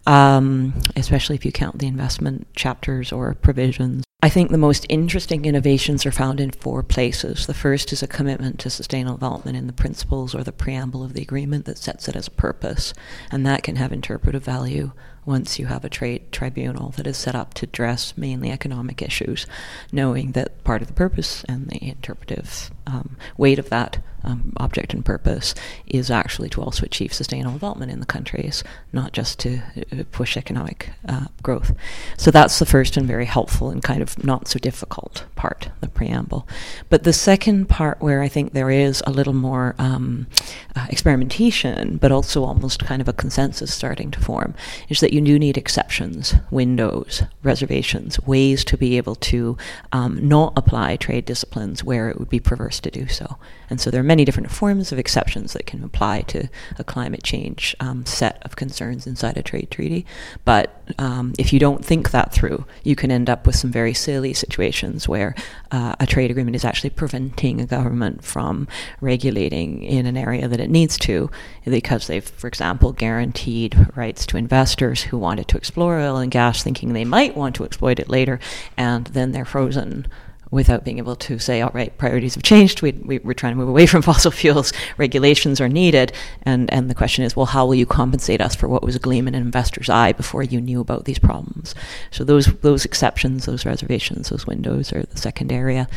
um, 0.06 0.74
especially 0.96 1.36
if 1.36 1.44
you 1.44 1.52
count 1.52 1.78
the 1.78 1.86
investment 1.86 2.46
chapters 2.54 3.12
or 3.12 3.34
provisions. 3.34 4.04
I 4.20 4.28
think 4.28 4.50
the 4.50 4.58
most 4.58 4.84
interesting 4.88 5.44
innovations 5.44 6.04
are 6.04 6.10
found 6.10 6.40
in 6.40 6.50
four 6.50 6.82
places. 6.82 7.46
The 7.46 7.54
first 7.54 7.92
is 7.92 8.02
a 8.02 8.08
commitment 8.08 8.58
to 8.60 8.70
sustainable 8.70 9.16
development 9.16 9.56
in 9.56 9.68
the 9.68 9.72
principles 9.72 10.34
or 10.34 10.42
the 10.42 10.50
preamble 10.50 11.04
of 11.04 11.12
the 11.12 11.22
agreement 11.22 11.66
that 11.66 11.78
sets 11.78 12.08
it 12.08 12.16
as 12.16 12.26
a 12.26 12.32
purpose, 12.32 12.94
and 13.30 13.46
that 13.46 13.62
can 13.62 13.76
have 13.76 13.92
interpretive 13.92 14.44
value 14.44 14.90
once 15.28 15.58
you 15.58 15.66
have 15.66 15.84
a 15.84 15.90
trade 15.90 16.32
tribunal 16.32 16.88
that 16.96 17.06
is 17.06 17.16
set 17.16 17.34
up 17.34 17.52
to 17.52 17.66
address 17.66 18.16
mainly 18.16 18.50
economic 18.50 19.02
issues, 19.02 19.46
knowing 19.92 20.32
that 20.32 20.64
part 20.64 20.80
of 20.80 20.88
the 20.88 20.94
purpose 20.94 21.44
and 21.44 21.68
the 21.68 21.86
interpretive 21.86 22.70
um, 22.86 23.14
weight 23.36 23.58
of 23.58 23.68
that 23.68 23.98
um, 24.24 24.52
object 24.56 24.94
and 24.94 25.04
purpose 25.04 25.54
is 25.86 26.10
actually 26.10 26.48
to 26.50 26.62
also 26.62 26.84
achieve 26.84 27.12
sustainable 27.12 27.54
development 27.54 27.92
in 27.92 28.00
the 28.00 28.06
countries, 28.06 28.64
not 28.92 29.12
just 29.12 29.38
to 29.40 29.58
uh, 29.92 30.04
push 30.12 30.36
economic 30.36 30.90
uh, 31.08 31.26
growth. 31.42 31.74
So 32.16 32.30
that's 32.30 32.58
the 32.58 32.66
first 32.66 32.96
and 32.96 33.06
very 33.06 33.26
helpful 33.26 33.70
and 33.70 33.82
kind 33.82 34.02
of 34.02 34.22
not 34.24 34.48
so 34.48 34.58
difficult 34.58 35.24
part, 35.36 35.70
the 35.80 35.88
preamble. 35.88 36.46
But 36.88 37.04
the 37.04 37.12
second 37.12 37.68
part, 37.68 38.00
where 38.00 38.22
I 38.22 38.28
think 38.28 38.52
there 38.52 38.70
is 38.70 39.02
a 39.06 39.10
little 39.10 39.32
more 39.34 39.74
um, 39.78 40.26
uh, 40.74 40.86
experimentation, 40.90 41.98
but 41.98 42.12
also 42.12 42.44
almost 42.44 42.84
kind 42.84 43.00
of 43.00 43.08
a 43.08 43.12
consensus 43.12 43.72
starting 43.72 44.10
to 44.12 44.20
form, 44.20 44.54
is 44.88 45.00
that 45.00 45.12
you 45.12 45.20
do 45.20 45.38
need 45.38 45.56
exceptions, 45.56 46.34
windows, 46.50 47.22
reservations, 47.42 48.20
ways 48.20 48.64
to 48.64 48.76
be 48.76 48.96
able 48.96 49.14
to 49.14 49.56
um, 49.92 50.26
not 50.26 50.52
apply 50.56 50.96
trade 50.96 51.24
disciplines 51.24 51.84
where 51.84 52.08
it 52.08 52.18
would 52.18 52.28
be 52.28 52.40
perverse 52.40 52.80
to 52.80 52.90
do 52.90 53.06
so. 53.06 53.38
And 53.70 53.80
so 53.80 53.90
there 53.90 54.02
many 54.08 54.24
different 54.24 54.50
forms 54.50 54.90
of 54.90 54.98
exceptions 54.98 55.52
that 55.52 55.66
can 55.66 55.84
apply 55.84 56.22
to 56.22 56.48
a 56.78 56.82
climate 56.82 57.22
change 57.22 57.76
um, 57.78 58.06
set 58.06 58.42
of 58.42 58.56
concerns 58.56 59.06
inside 59.06 59.36
a 59.36 59.42
trade 59.42 59.70
treaty. 59.70 60.06
But 60.46 60.82
um, 60.98 61.34
if 61.38 61.52
you 61.52 61.60
don't 61.60 61.84
think 61.84 62.10
that 62.10 62.32
through, 62.32 62.64
you 62.82 62.96
can 62.96 63.10
end 63.10 63.28
up 63.28 63.46
with 63.46 63.54
some 63.54 63.70
very 63.70 63.92
silly 63.92 64.32
situations 64.32 65.06
where 65.06 65.34
uh, 65.70 65.94
a 66.00 66.06
trade 66.06 66.30
agreement 66.30 66.56
is 66.56 66.64
actually 66.64 66.90
preventing 66.90 67.60
a 67.60 67.66
government 67.66 68.24
from 68.24 68.66
regulating 69.02 69.82
in 69.82 70.06
an 70.06 70.16
area 70.16 70.48
that 70.48 70.58
it 70.58 70.70
needs 70.70 70.96
to 70.98 71.30
because 71.66 72.06
they've, 72.06 72.24
for 72.24 72.48
example, 72.48 72.92
guaranteed 72.92 73.76
rights 73.94 74.24
to 74.24 74.38
investors 74.38 75.02
who 75.02 75.18
wanted 75.18 75.46
to 75.48 75.58
explore 75.58 75.98
oil 75.98 76.16
and 76.16 76.32
gas 76.32 76.62
thinking 76.62 76.94
they 76.94 77.04
might 77.04 77.36
want 77.36 77.54
to 77.56 77.64
exploit 77.64 77.98
it 77.98 78.08
later, 78.08 78.40
and 78.76 79.08
then 79.08 79.32
they're 79.32 79.44
frozen 79.44 80.06
without 80.50 80.84
being 80.84 80.98
able 80.98 81.16
to 81.16 81.38
say, 81.38 81.60
all 81.60 81.70
right, 81.74 81.96
priorities 81.98 82.34
have 82.34 82.42
changed. 82.42 82.82
We, 82.82 82.92
we, 82.92 83.18
are 83.18 83.34
trying 83.34 83.52
to 83.52 83.58
move 83.58 83.68
away 83.68 83.86
from 83.86 84.02
fossil 84.10 84.30
fuels. 84.30 84.72
Regulations 84.96 85.60
are 85.60 85.68
needed. 85.68 86.12
And, 86.42 86.72
and 86.72 86.88
the 86.90 86.94
question 86.94 87.24
is, 87.24 87.36
well, 87.36 87.46
how 87.46 87.66
will 87.66 87.74
you 87.74 87.86
compensate 87.86 88.40
us 88.40 88.54
for 88.54 88.68
what 88.68 88.82
was 88.82 88.96
a 88.96 88.98
gleam 88.98 89.28
in 89.28 89.34
an 89.34 89.42
investor's 89.42 89.88
eye 89.88 90.12
before 90.12 90.42
you 90.42 90.60
knew 90.60 90.80
about 90.80 91.04
these 91.04 91.18
problems? 91.18 91.74
So 92.10 92.24
those, 92.24 92.46
those 92.60 92.84
exceptions, 92.84 93.46
those 93.46 93.66
reservations, 93.66 94.30
those 94.30 94.46
windows 94.46 94.92
are 94.92 95.02
the 95.02 95.18
second 95.18 95.52
area. 95.52 95.88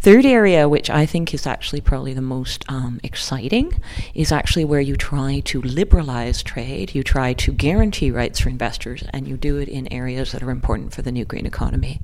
Third 0.00 0.24
area, 0.24 0.68
which 0.68 0.90
I 0.90 1.06
think 1.06 1.34
is 1.34 1.46
actually 1.46 1.80
probably 1.80 2.14
the 2.14 2.20
most 2.20 2.64
um, 2.68 3.00
exciting, 3.02 3.80
is 4.14 4.30
actually 4.30 4.64
where 4.64 4.80
you 4.80 4.96
try 4.96 5.40
to 5.46 5.60
liberalize 5.62 6.42
trade, 6.42 6.94
you 6.94 7.02
try 7.02 7.32
to 7.34 7.52
guarantee 7.52 8.10
rights 8.10 8.40
for 8.40 8.48
investors, 8.48 9.02
and 9.12 9.26
you 9.26 9.36
do 9.36 9.56
it 9.56 9.68
in 9.68 9.92
areas 9.92 10.32
that 10.32 10.42
are 10.42 10.50
important 10.50 10.94
for 10.94 11.02
the 11.02 11.12
new 11.12 11.24
green 11.24 11.46
economy. 11.46 12.00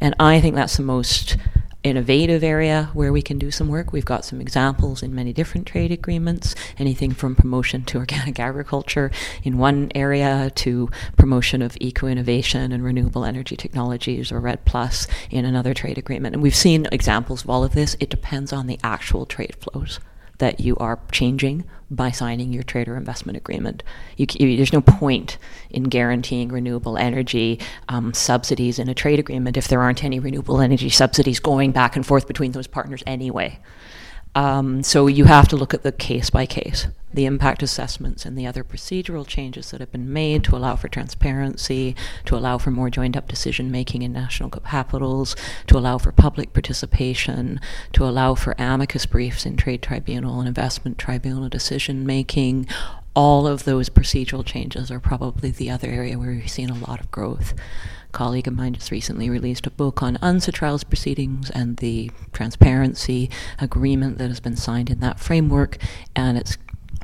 And 0.00 0.14
I 0.18 0.40
think 0.40 0.54
that's 0.54 0.76
the 0.76 0.82
most 0.82 1.36
innovative 1.84 2.42
area 2.42 2.90
where 2.92 3.12
we 3.12 3.22
can 3.22 3.38
do 3.38 3.50
some 3.50 3.68
work. 3.68 3.92
We've 3.92 4.04
got 4.04 4.24
some 4.24 4.40
examples 4.40 5.02
in 5.02 5.14
many 5.14 5.32
different 5.32 5.66
trade 5.66 5.92
agreements, 5.92 6.54
anything 6.76 7.12
from 7.12 7.36
promotion 7.36 7.84
to 7.86 7.98
organic 8.04 8.38
agriculture 8.38 9.10
in 9.42 9.58
one 9.58 9.90
area 9.94 10.50
to 10.56 10.90
promotion 11.16 11.62
of 11.62 11.76
eco 11.80 12.06
innovation 12.06 12.72
and 12.72 12.82
renewable 12.84 13.24
energy 13.24 13.56
technologies 13.56 14.32
or 14.32 14.40
REDD 14.40 14.64
Plus 14.64 15.06
in 15.30 15.44
another 15.44 15.72
trade 15.72 15.98
agreement. 15.98 16.34
And 16.34 16.42
we've 16.42 16.54
seen 16.54 16.86
examples 16.90 17.44
of 17.44 17.50
all 17.50 17.64
of 17.64 17.72
this. 17.72 17.96
It 18.00 18.10
depends 18.10 18.52
on 18.52 18.66
the 18.66 18.78
actual 18.82 19.24
trade 19.24 19.56
flows 19.56 20.00
that 20.38 20.60
you 20.60 20.76
are 20.76 20.98
changing 21.12 21.64
by 21.90 22.10
signing 22.10 22.52
your 22.52 22.62
trade 22.62 22.88
or 22.88 22.96
investment 22.96 23.36
agreement. 23.36 23.82
You, 24.16 24.26
you, 24.38 24.56
there's 24.56 24.72
no 24.72 24.80
point 24.80 25.38
in 25.70 25.84
guaranteeing 25.84 26.48
renewable 26.48 26.98
energy 26.98 27.60
um, 27.88 28.12
subsidies 28.12 28.78
in 28.78 28.88
a 28.88 28.94
trade 28.94 29.18
agreement 29.18 29.56
if 29.56 29.68
there 29.68 29.80
aren't 29.80 30.04
any 30.04 30.18
renewable 30.18 30.60
energy 30.60 30.90
subsidies 30.90 31.40
going 31.40 31.72
back 31.72 31.96
and 31.96 32.06
forth 32.06 32.26
between 32.26 32.52
those 32.52 32.66
partners 32.66 33.02
anyway. 33.06 33.58
Um, 34.34 34.82
so 34.82 35.06
you 35.06 35.24
have 35.24 35.48
to 35.48 35.56
look 35.56 35.74
at 35.74 35.82
the 35.82 35.92
case 35.92 36.30
by 36.30 36.46
case, 36.46 36.86
the 37.12 37.26
impact 37.26 37.62
assessments, 37.62 38.24
and 38.24 38.38
the 38.38 38.46
other 38.46 38.62
procedural 38.62 39.26
changes 39.26 39.70
that 39.70 39.80
have 39.80 39.90
been 39.90 40.12
made 40.12 40.44
to 40.44 40.56
allow 40.56 40.76
for 40.76 40.88
transparency, 40.88 41.96
to 42.26 42.36
allow 42.36 42.58
for 42.58 42.70
more 42.70 42.90
joined 42.90 43.16
up 43.16 43.28
decision 43.28 43.70
making 43.70 44.02
in 44.02 44.12
national 44.12 44.50
capitals, 44.50 45.34
to 45.66 45.76
allow 45.76 45.98
for 45.98 46.12
public 46.12 46.52
participation, 46.52 47.60
to 47.92 48.04
allow 48.04 48.34
for 48.34 48.54
amicus 48.58 49.06
briefs 49.06 49.46
in 49.46 49.56
trade 49.56 49.82
tribunal 49.82 50.38
and 50.38 50.48
investment 50.48 50.98
tribunal 50.98 51.48
decision 51.48 52.06
making. 52.06 52.68
All 53.18 53.48
of 53.48 53.64
those 53.64 53.90
procedural 53.90 54.46
changes 54.46 54.92
are 54.92 55.00
probably 55.00 55.50
the 55.50 55.70
other 55.70 55.88
area 55.88 56.16
where 56.16 56.30
we've 56.30 56.48
seen 56.48 56.70
a 56.70 56.88
lot 56.88 57.00
of 57.00 57.10
growth. 57.10 57.52
A 58.08 58.12
colleague 58.12 58.46
of 58.46 58.54
mine 58.54 58.74
just 58.74 58.92
recently 58.92 59.28
released 59.28 59.66
a 59.66 59.72
book 59.72 60.04
on 60.04 60.18
UNCITRAL's 60.22 60.52
trials 60.54 60.84
proceedings 60.84 61.50
and 61.50 61.78
the 61.78 62.12
transparency 62.32 63.28
agreement 63.58 64.18
that 64.18 64.28
has 64.28 64.38
been 64.38 64.54
signed 64.54 64.88
in 64.88 65.00
that 65.00 65.18
framework, 65.18 65.78
and 66.14 66.38
it's 66.38 66.58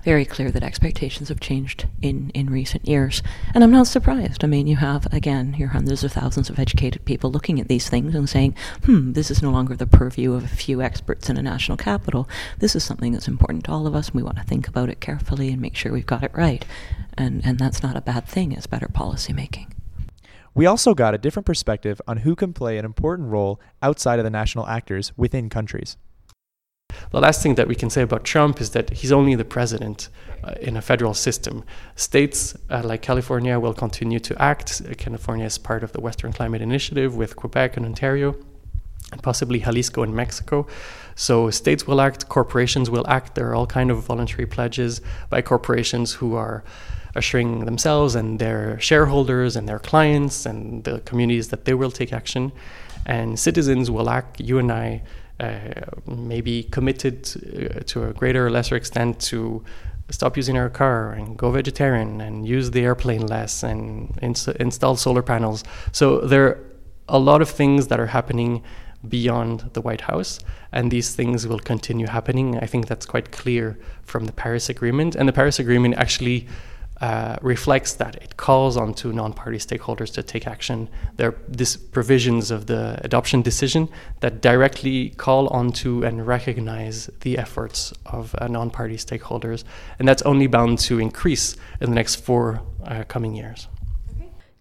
very 0.04 0.24
clear 0.24 0.50
that 0.50 0.62
expectations 0.62 1.30
have 1.30 1.40
changed 1.40 1.86
in, 2.02 2.30
in 2.30 2.50
recent 2.50 2.86
years. 2.86 3.22
And 3.54 3.64
I'm 3.64 3.70
not 3.70 3.86
surprised. 3.86 4.44
I 4.44 4.46
mean, 4.46 4.66
you 4.66 4.76
have, 4.76 5.12
again, 5.12 5.54
your 5.58 5.68
hundreds 5.68 6.04
of 6.04 6.12
thousands 6.12 6.50
of 6.50 6.58
educated 6.58 7.04
people 7.04 7.30
looking 7.30 7.58
at 7.58 7.68
these 7.68 7.88
things 7.88 8.14
and 8.14 8.28
saying, 8.28 8.54
hmm, 8.84 9.12
this 9.12 9.30
is 9.30 9.42
no 9.42 9.50
longer 9.50 9.74
the 9.74 9.86
purview 9.86 10.34
of 10.34 10.44
a 10.44 10.48
few 10.48 10.82
experts 10.82 11.30
in 11.30 11.38
a 11.38 11.42
national 11.42 11.78
capital. 11.78 12.28
This 12.58 12.76
is 12.76 12.84
something 12.84 13.12
that's 13.12 13.28
important 13.28 13.64
to 13.64 13.72
all 13.72 13.86
of 13.86 13.94
us, 13.94 14.08
and 14.08 14.16
we 14.16 14.22
want 14.22 14.36
to 14.36 14.44
think 14.44 14.68
about 14.68 14.90
it 14.90 15.00
carefully 15.00 15.50
and 15.50 15.60
make 15.60 15.74
sure 15.74 15.92
we've 15.92 16.06
got 16.06 16.22
it 16.22 16.32
right. 16.34 16.64
And, 17.16 17.44
and 17.44 17.58
that's 17.58 17.82
not 17.82 17.96
a 17.96 18.02
bad 18.02 18.26
thing, 18.26 18.52
it's 18.52 18.66
better 18.66 18.88
policy 18.88 19.32
making. 19.32 19.74
We 20.54 20.66
also 20.66 20.94
got 20.94 21.14
a 21.14 21.18
different 21.18 21.46
perspective 21.46 22.00
on 22.06 22.18
who 22.18 22.36
can 22.36 22.52
play 22.52 22.78
an 22.78 22.84
important 22.84 23.30
role 23.30 23.60
outside 23.82 24.20
of 24.20 24.24
the 24.24 24.30
national 24.30 24.68
actors 24.68 25.12
within 25.16 25.48
countries. 25.48 25.96
The 27.10 27.20
last 27.20 27.42
thing 27.42 27.54
that 27.56 27.68
we 27.68 27.74
can 27.74 27.90
say 27.90 28.02
about 28.02 28.24
Trump 28.24 28.60
is 28.60 28.70
that 28.70 28.90
he's 28.90 29.12
only 29.12 29.34
the 29.34 29.44
president 29.44 30.08
uh, 30.42 30.54
in 30.60 30.76
a 30.76 30.82
federal 30.82 31.14
system. 31.14 31.64
States 31.96 32.56
uh, 32.70 32.82
like 32.84 33.02
California 33.02 33.58
will 33.58 33.74
continue 33.74 34.20
to 34.20 34.40
act. 34.42 34.82
California 34.98 35.46
is 35.46 35.58
part 35.58 35.82
of 35.82 35.92
the 35.92 36.00
Western 36.00 36.32
Climate 36.32 36.62
Initiative 36.62 37.16
with 37.16 37.36
Quebec 37.36 37.76
and 37.76 37.86
Ontario, 37.86 38.34
and 39.12 39.22
possibly 39.22 39.60
Jalisco 39.60 40.02
and 40.02 40.14
Mexico. 40.14 40.66
So 41.14 41.50
states 41.50 41.86
will 41.86 42.00
act, 42.00 42.28
corporations 42.28 42.90
will 42.90 43.06
act. 43.06 43.34
There 43.34 43.48
are 43.50 43.54
all 43.54 43.66
kind 43.66 43.90
of 43.90 44.02
voluntary 44.02 44.46
pledges 44.46 45.00
by 45.30 45.42
corporations 45.42 46.14
who 46.14 46.34
are 46.34 46.64
assuring 47.14 47.64
themselves 47.64 48.14
and 48.16 48.38
their 48.38 48.78
shareholders 48.80 49.54
and 49.56 49.68
their 49.68 49.78
clients 49.78 50.46
and 50.46 50.82
the 50.84 51.00
communities 51.00 51.48
that 51.48 51.64
they 51.64 51.74
will 51.74 51.90
take 51.90 52.12
action. 52.12 52.52
And 53.06 53.38
citizens 53.38 53.90
will 53.90 54.10
act, 54.10 54.40
you 54.40 54.58
and 54.58 54.72
I, 54.72 55.02
maybe 56.06 56.64
committed 56.64 57.16
uh, 57.26 57.80
to 57.86 58.04
a 58.04 58.12
greater 58.12 58.46
or 58.46 58.50
lesser 58.50 58.76
extent 58.76 59.20
to 59.20 59.64
stop 60.10 60.36
using 60.36 60.56
our 60.56 60.68
car 60.68 61.12
and 61.12 61.36
go 61.36 61.50
vegetarian 61.50 62.20
and 62.20 62.46
use 62.46 62.70
the 62.70 62.82
airplane 62.82 63.26
less 63.26 63.62
and 63.62 64.16
ins- 64.22 64.48
install 64.48 64.96
solar 64.96 65.22
panels. 65.22 65.64
So 65.92 66.20
there 66.20 66.46
are 66.46 66.58
a 67.08 67.18
lot 67.18 67.42
of 67.42 67.48
things 67.48 67.88
that 67.88 67.98
are 67.98 68.06
happening 68.06 68.62
beyond 69.08 69.70
the 69.72 69.80
White 69.80 70.02
House, 70.02 70.40
and 70.72 70.90
these 70.90 71.14
things 71.14 71.46
will 71.46 71.58
continue 71.58 72.06
happening. 72.06 72.58
I 72.58 72.66
think 72.66 72.86
that's 72.86 73.06
quite 73.06 73.32
clear 73.32 73.78
from 74.02 74.24
the 74.26 74.32
Paris 74.32 74.68
Agreement. 74.68 75.14
And 75.14 75.28
the 75.28 75.32
Paris 75.32 75.58
Agreement 75.58 75.94
actually 75.96 76.46
uh, 77.04 77.36
reflects 77.42 77.92
that. 77.94 78.14
It 78.16 78.38
calls 78.38 78.78
on 78.78 78.94
to 78.94 79.12
non-party 79.12 79.58
stakeholders 79.58 80.10
to 80.14 80.22
take 80.22 80.46
action. 80.46 80.88
There 81.16 81.28
are 81.28 81.38
these 81.46 81.76
provisions 81.76 82.50
of 82.50 82.64
the 82.64 82.98
adoption 83.04 83.42
decision 83.42 83.90
that 84.20 84.40
directly 84.40 85.10
call 85.10 85.48
on 85.48 85.72
to 85.82 86.02
and 86.02 86.26
recognize 86.26 87.10
the 87.20 87.36
efforts 87.36 87.92
of 88.06 88.34
uh, 88.38 88.48
non-party 88.48 88.96
stakeholders, 88.96 89.64
and 89.98 90.08
that's 90.08 90.22
only 90.22 90.46
bound 90.46 90.78
to 90.88 90.98
increase 90.98 91.56
in 91.82 91.90
the 91.90 91.94
next 91.94 92.14
four 92.16 92.62
uh, 92.86 93.04
coming 93.06 93.34
years. 93.34 93.68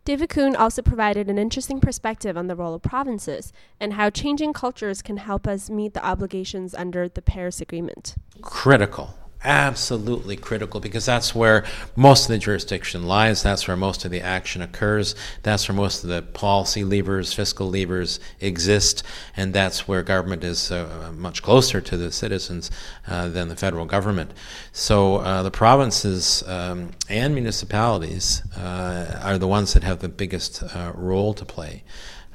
David 0.03 0.27
Coon 0.27 0.53
also 0.53 0.81
provided 0.81 1.29
an 1.29 1.37
interesting 1.37 1.79
perspective 1.79 2.35
on 2.35 2.47
the 2.47 2.57
role 2.57 2.73
of 2.73 2.81
provinces 2.81 3.53
and 3.79 3.93
how 3.93 4.09
changing 4.09 4.51
cultures 4.51 5.01
can 5.01 5.15
help 5.15 5.47
us 5.47 5.69
meet 5.69 5.93
the 5.93 6.05
obligations 6.05 6.75
under 6.75 7.07
the 7.07 7.21
Paris 7.21 7.61
Agreement. 7.61 8.15
Critical 8.41 9.15
absolutely 9.43 10.35
critical 10.35 10.79
because 10.79 11.05
that's 11.05 11.35
where 11.35 11.65
most 11.95 12.23
of 12.23 12.29
the 12.29 12.37
jurisdiction 12.37 13.03
lies. 13.07 13.43
That's 13.43 13.67
where 13.67 13.77
most 13.77 14.05
of 14.05 14.11
the 14.11 14.21
action 14.21 14.61
occurs. 14.61 15.15
That's 15.43 15.67
where 15.67 15.75
most 15.75 16.03
of 16.03 16.09
the 16.09 16.21
policy 16.21 16.83
levers, 16.83 17.33
fiscal 17.33 17.69
levers 17.69 18.19
exist. 18.39 19.03
And 19.35 19.53
that's 19.53 19.87
where 19.87 20.03
government 20.03 20.43
is 20.43 20.71
uh, 20.71 21.11
much 21.15 21.41
closer 21.43 21.81
to 21.81 21.97
the 21.97 22.11
citizens 22.11 22.71
uh, 23.07 23.29
than 23.29 23.49
the 23.49 23.55
federal 23.55 23.85
government. 23.85 24.31
So 24.71 25.17
uh, 25.17 25.43
the 25.43 25.51
provinces 25.51 26.43
um, 26.47 26.91
and 27.09 27.33
municipalities 27.33 28.43
uh, 28.57 29.19
are 29.23 29.37
the 29.37 29.47
ones 29.47 29.73
that 29.73 29.83
have 29.83 29.99
the 29.99 30.09
biggest 30.09 30.63
uh, 30.63 30.91
role 30.95 31.33
to 31.33 31.45
play 31.45 31.83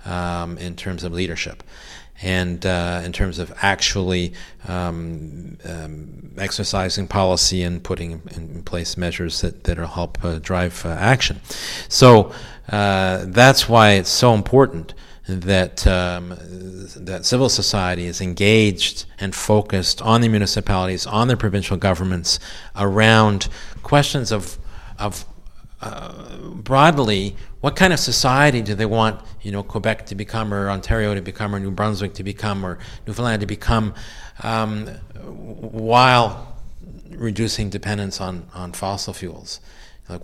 um, 0.05 0.59
in 0.59 0.77
terms 0.77 1.05
of 1.05 1.13
leadership 1.13 1.63
and 2.23 2.67
uh, 2.67 3.03
in 3.05 3.13
terms 3.13 3.39
of 3.39 3.53
actually 3.63 4.33
um, 4.67 5.57
um, 5.65 6.33
exercising 6.37 7.07
policy 7.07 7.63
and 7.63 7.83
putting 7.83 8.23
in 8.37 8.63
place 8.65 8.97
measures 8.97 9.41
that, 9.41 9.65
that 9.65 9.79
will 9.79 9.87
help 9.87 10.25
uh, 10.25 10.39
drive 10.39 10.85
uh, 10.85 10.91
action. 10.91 11.41
So 11.89 12.33
uh, 12.69 13.25
that's 13.27 13.69
why 13.69 13.93
it's 13.93 14.11
so 14.11 14.35
important 14.35 14.95
that 15.29 15.87
um, 15.87 16.31
that 16.97 17.21
civil 17.25 17.51
society 17.51 18.07
is 18.07 18.21
engaged 18.21 19.05
and 19.21 19.35
focused 19.35 20.01
on 20.01 20.23
the 20.23 20.29
municipalities, 20.29 21.07
on 21.07 21.29
the 21.29 21.37
provincial 21.37 21.77
governments, 21.77 22.41
around 22.75 23.49
questions 23.83 24.33
of 24.33 24.59
of 24.99 25.27
uh, 25.81 26.39
broadly, 26.55 27.37
what 27.61 27.77
kind 27.77 27.93
of 27.93 28.01
society 28.01 28.63
do 28.63 28.75
they 28.75 28.87
want, 28.87 29.21
you 29.43 29.53
know, 29.53 29.63
Quebec 29.63 30.07
to 30.07 30.15
become, 30.15 30.53
or 30.53 30.71
Ontario 30.71 31.15
to 31.15 31.21
become, 31.21 31.55
or 31.55 31.61
New 31.61 31.71
Brunswick 31.71 32.15
to 32.15 32.25
become, 32.25 32.65
or 32.65 32.79
Newfoundland 33.07 33.41
to 33.41 33.47
become, 33.47 33.95
um, 34.43 34.87
while 35.25 36.57
reducing 37.11 37.71
dependence 37.71 38.21
on, 38.21 38.47
on 38.55 38.73
fossil 38.73 39.13
fuels? 39.13 39.61
Like, 40.09 40.23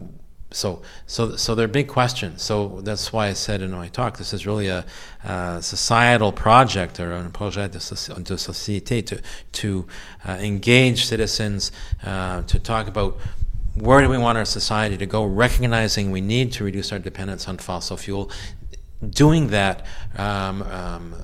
so, 0.54 0.82
so, 1.06 1.34
so 1.34 1.54
they're 1.54 1.66
big 1.66 1.88
questions. 1.88 2.42
So 2.42 2.80
that's 2.82 3.12
why 3.12 3.26
I 3.26 3.32
said 3.32 3.60
in 3.60 3.72
my 3.72 3.88
talk, 3.88 4.18
this 4.18 4.32
is 4.32 4.46
really 4.46 4.68
a, 4.68 4.84
a 5.24 5.60
societal 5.60 6.30
project 6.30 7.00
or 7.00 7.12
a 7.12 7.30
projet 7.30 7.72
de, 7.72 7.78
société 7.78 9.04
to 9.06 9.20
to 9.52 9.86
uh, 10.24 10.32
engage 10.40 11.06
citizens 11.06 11.72
uh, 12.04 12.42
to 12.42 12.58
talk 12.60 12.86
about 12.86 13.18
where 13.74 14.00
do 14.00 14.08
we 14.08 14.18
want 14.18 14.38
our 14.38 14.44
society 14.44 14.96
to 14.96 15.06
go, 15.06 15.24
recognizing 15.24 16.10
we 16.10 16.20
need 16.20 16.52
to 16.52 16.64
reduce 16.64 16.92
our 16.92 16.98
dependence 16.98 17.48
on 17.48 17.58
fossil 17.58 17.96
fuel. 17.96 18.30
Doing 19.08 19.48
that 19.48 19.84
um, 20.16 20.62
um, 20.62 21.14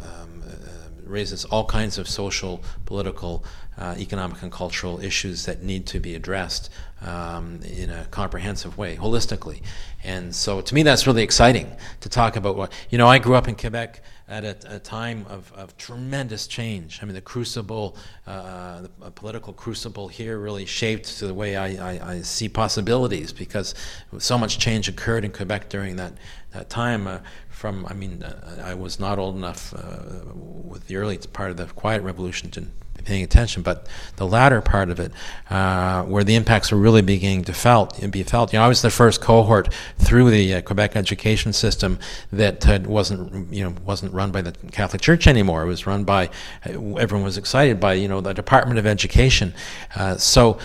raises 1.11 1.45
all 1.47 1.64
kinds 1.64 1.99
of 1.99 2.09
social, 2.09 2.62
political, 2.87 3.45
uh, 3.76 3.95
economic, 3.99 4.43
and 4.43 4.52
cultural 4.52 5.00
issues 5.00 5.47
that 5.47 5.62
need 5.62 5.87
to 5.87 6.00
be 6.00 6.14
addressed 6.14 6.71
um, 7.02 7.61
in 7.62 7.90
a 7.90 8.05
comprehensive 8.07 8.76
way, 8.76 8.97
holistically. 8.97 9.62
And 10.05 10.35
so, 10.35 10.61
to 10.61 10.75
me, 10.75 10.83
that's 10.83 11.07
really 11.07 11.23
exciting 11.23 11.71
to 12.00 12.09
talk 12.09 12.37
about 12.37 12.57
what, 12.57 12.73
you 12.90 12.99
know, 12.99 13.09
I 13.09 13.19
grew 13.19 13.35
up 13.35 13.49
in 13.49 13.55
Quebec 13.55 14.02
at 14.31 14.45
a, 14.45 14.76
a 14.76 14.79
time 14.79 15.26
of, 15.29 15.52
of, 15.55 15.76
tremendous 15.76 16.47
change. 16.47 17.00
I 17.02 17.05
mean, 17.05 17.14
the 17.14 17.21
crucible, 17.21 17.97
uh, 18.29 18.83
the 19.00 19.11
political 19.11 19.52
crucible 19.52 20.07
here 20.07 20.38
really 20.38 20.67
shaped 20.67 21.19
the 21.19 21.35
way 21.35 21.57
I, 21.57 21.95
I, 21.95 22.12
I, 22.12 22.21
see 22.23 22.49
possibilities 22.49 23.33
because 23.33 23.75
so 24.19 24.38
much 24.38 24.61
change 24.61 24.88
occurred 24.88 25.25
in 25.25 25.33
Quebec 25.33 25.69
during 25.69 25.97
that, 25.97 26.12
that 26.52 26.71
time. 26.71 27.09
Uh, 27.09 27.19
from, 27.61 27.85
I 27.85 27.93
mean, 27.93 28.23
uh, 28.23 28.62
I 28.64 28.73
was 28.73 28.99
not 28.99 29.19
old 29.19 29.37
enough 29.37 29.75
uh, 29.75 30.33
with 30.35 30.87
the 30.87 30.97
early 30.97 31.19
part 31.19 31.50
of 31.50 31.59
the 31.59 31.67
Quiet 31.67 32.02
Revolution 32.02 32.50
to 32.52 32.62
be 32.62 33.02
paying 33.05 33.23
attention. 33.23 33.62
But 33.62 33.87
the 34.17 34.26
latter 34.26 34.62
part 34.62 34.88
of 34.88 34.99
it, 34.99 35.12
uh, 35.50 36.05
where 36.05 36.25
the 36.25 36.37
impacts 36.37 36.73
were 36.73 36.79
really 36.79 37.02
beginning 37.02 37.45
to 37.45 37.52
felt 37.52 38.00
be 38.11 38.23
felt, 38.23 38.55
you 38.55 38.59
know, 38.59 38.64
I 38.64 38.69
was 38.69 38.81
the 38.81 38.88
first 38.88 39.21
cohort 39.21 39.75
through 39.99 40.31
the 40.31 40.55
uh, 40.55 40.61
Quebec 40.62 40.97
education 40.97 41.52
system 41.52 41.99
that 42.33 42.87
wasn't, 42.87 43.52
you 43.52 43.62
know, 43.62 43.75
wasn't 43.85 44.14
run 44.14 44.33
by 44.33 44.40
the 44.40 44.52
Catholic 44.73 45.02
Church 45.02 45.26
anymore. 45.26 45.62
It 45.64 45.67
was 45.67 45.87
run 45.87 46.05
by 46.05 46.29
uh, 46.64 46.95
everyone 46.97 47.25
was 47.25 47.37
excited 47.37 47.79
by, 47.79 47.93
you 47.93 48.09
know, 48.09 48.23
the 48.23 48.33
Department 48.33 48.79
of 48.79 48.87
Education. 48.87 49.52
Uh, 49.95 50.17
so, 50.17 50.59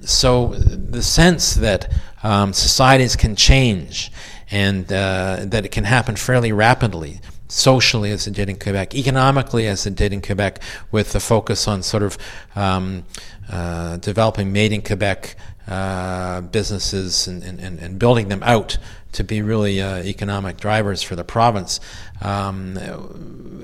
so 0.00 0.48
the 0.48 1.00
sense 1.00 1.54
that 1.54 1.92
um, 2.24 2.52
societies 2.52 3.14
can 3.14 3.36
change 3.36 4.10
and 4.50 4.92
uh, 4.92 5.40
that 5.42 5.64
it 5.64 5.72
can 5.72 5.84
happen 5.84 6.16
fairly 6.16 6.52
rapidly 6.52 7.20
socially 7.48 8.10
as 8.10 8.26
it 8.26 8.34
did 8.34 8.48
in 8.48 8.58
Quebec, 8.58 8.94
economically 8.94 9.66
as 9.66 9.86
it 9.86 9.94
did 9.94 10.12
in 10.12 10.20
Quebec, 10.20 10.60
with 10.90 11.12
the 11.12 11.20
focus 11.20 11.68
on 11.68 11.82
sort 11.82 12.02
of 12.02 12.18
um, 12.56 13.04
uh, 13.50 13.96
developing 13.98 14.52
made 14.52 14.72
in 14.72 14.82
Quebec 14.82 15.36
uh, 15.68 16.40
businesses 16.40 17.26
and, 17.26 17.42
and, 17.42 17.60
and 17.60 17.98
building 17.98 18.28
them 18.28 18.42
out 18.42 18.76
to 19.12 19.24
be 19.24 19.40
really 19.40 19.80
uh, 19.80 19.98
economic 19.98 20.56
drivers 20.56 21.02
for 21.02 21.14
the 21.14 21.24
province, 21.24 21.80
um, 22.20 22.74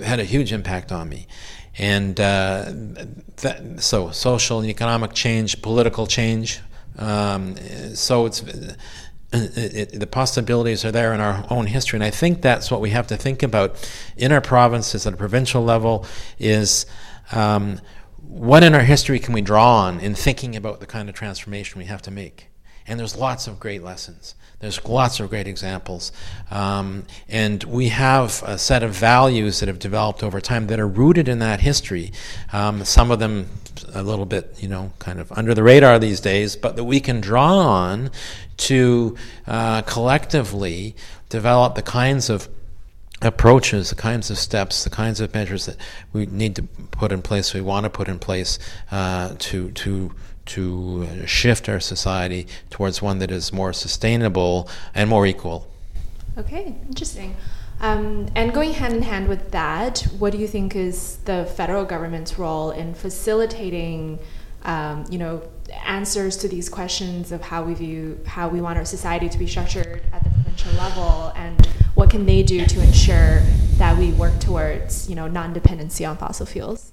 had 0.02 0.20
a 0.20 0.24
huge 0.24 0.52
impact 0.52 0.92
on 0.92 1.08
me. 1.08 1.26
And 1.76 2.18
uh, 2.20 2.72
that, 3.38 3.80
so, 3.80 4.10
social 4.10 4.60
and 4.60 4.68
economic 4.68 5.12
change, 5.12 5.60
political 5.62 6.06
change. 6.06 6.60
Um, 6.98 7.56
so 7.94 8.26
it's 8.26 8.42
it, 9.32 10.00
the 10.00 10.06
possibilities 10.06 10.84
are 10.84 10.92
there 10.92 11.12
in 11.14 11.20
our 11.20 11.44
own 11.50 11.66
history, 11.66 11.96
and 11.96 12.04
I 12.04 12.10
think 12.10 12.42
that's 12.42 12.70
what 12.70 12.80
we 12.80 12.90
have 12.90 13.06
to 13.08 13.16
think 13.16 13.42
about 13.42 13.76
in 14.16 14.32
our 14.32 14.40
provinces 14.40 15.06
at 15.06 15.14
a 15.14 15.16
provincial 15.16 15.62
level. 15.62 16.06
Is 16.38 16.86
um, 17.32 17.80
what 18.18 18.62
in 18.62 18.74
our 18.74 18.82
history 18.82 19.18
can 19.18 19.34
we 19.34 19.40
draw 19.40 19.82
on 19.82 20.00
in 20.00 20.14
thinking 20.14 20.56
about 20.56 20.80
the 20.80 20.86
kind 20.86 21.08
of 21.08 21.14
transformation 21.14 21.78
we 21.78 21.86
have 21.86 22.02
to 22.02 22.10
make? 22.10 22.48
And 22.86 22.98
there's 22.98 23.16
lots 23.16 23.46
of 23.46 23.60
great 23.60 23.82
lessons. 23.84 24.34
There's 24.60 24.84
lots 24.84 25.18
of 25.20 25.30
great 25.30 25.48
examples. 25.48 26.12
Um, 26.50 27.04
and 27.28 27.64
we 27.64 27.88
have 27.88 28.42
a 28.46 28.58
set 28.58 28.82
of 28.82 28.92
values 28.92 29.60
that 29.60 29.68
have 29.68 29.78
developed 29.78 30.22
over 30.22 30.40
time 30.40 30.66
that 30.66 30.78
are 30.78 30.86
rooted 30.86 31.28
in 31.28 31.38
that 31.38 31.60
history. 31.60 32.12
Um, 32.52 32.84
some 32.84 33.10
of 33.10 33.18
them 33.18 33.48
a 33.94 34.02
little 34.02 34.26
bit, 34.26 34.54
you 34.58 34.68
know, 34.68 34.92
kind 34.98 35.18
of 35.18 35.32
under 35.32 35.54
the 35.54 35.62
radar 35.62 35.98
these 35.98 36.20
days, 36.20 36.56
but 36.56 36.76
that 36.76 36.84
we 36.84 37.00
can 37.00 37.20
draw 37.20 37.54
on 37.54 38.10
to 38.58 39.16
uh, 39.46 39.80
collectively 39.82 40.94
develop 41.30 41.74
the 41.74 41.82
kinds 41.82 42.28
of 42.28 42.48
approaches, 43.22 43.90
the 43.90 43.96
kinds 43.96 44.30
of 44.30 44.38
steps, 44.38 44.84
the 44.84 44.90
kinds 44.90 45.20
of 45.20 45.32
measures 45.34 45.66
that 45.66 45.76
we 46.12 46.26
need 46.26 46.56
to 46.56 46.62
put 46.62 47.12
in 47.12 47.22
place, 47.22 47.54
we 47.54 47.60
want 47.60 47.84
to 47.84 47.90
put 47.90 48.08
in 48.08 48.18
place 48.18 48.58
uh, 48.90 49.34
to 49.38 49.70
to 49.72 50.12
to 50.50 51.26
shift 51.26 51.68
our 51.68 51.80
society 51.80 52.46
towards 52.70 53.00
one 53.02 53.18
that 53.18 53.30
is 53.30 53.52
more 53.52 53.72
sustainable 53.72 54.68
and 54.94 55.08
more 55.08 55.26
equal. 55.26 55.68
Okay, 56.36 56.74
interesting. 56.88 57.36
Um, 57.80 58.28
and 58.34 58.52
going 58.52 58.72
hand 58.74 58.94
in 58.94 59.02
hand 59.02 59.28
with 59.28 59.52
that, 59.52 60.00
what 60.18 60.32
do 60.32 60.38
you 60.38 60.46
think 60.46 60.76
is 60.76 61.16
the 61.24 61.46
federal 61.56 61.84
government's 61.84 62.38
role 62.38 62.72
in 62.72 62.94
facilitating, 62.94 64.18
um, 64.64 65.06
you 65.10 65.18
know, 65.18 65.42
answers 65.86 66.36
to 66.38 66.48
these 66.48 66.68
questions 66.68 67.32
of 67.32 67.40
how 67.40 67.62
we 67.62 67.74
view 67.74 68.18
how 68.26 68.48
we 68.48 68.60
want 68.60 68.76
our 68.76 68.84
society 68.84 69.28
to 69.28 69.38
be 69.38 69.46
structured 69.46 70.02
at 70.12 70.22
the 70.24 70.30
provincial 70.30 70.72
level, 70.72 71.32
and 71.36 71.64
what 71.94 72.10
can 72.10 72.26
they 72.26 72.42
do 72.42 72.66
to 72.66 72.82
ensure 72.82 73.40
that 73.78 73.96
we 73.96 74.12
work 74.12 74.38
towards, 74.40 75.08
you 75.08 75.14
know, 75.14 75.26
non-dependency 75.26 76.04
on 76.04 76.16
fossil 76.16 76.44
fuels? 76.44 76.92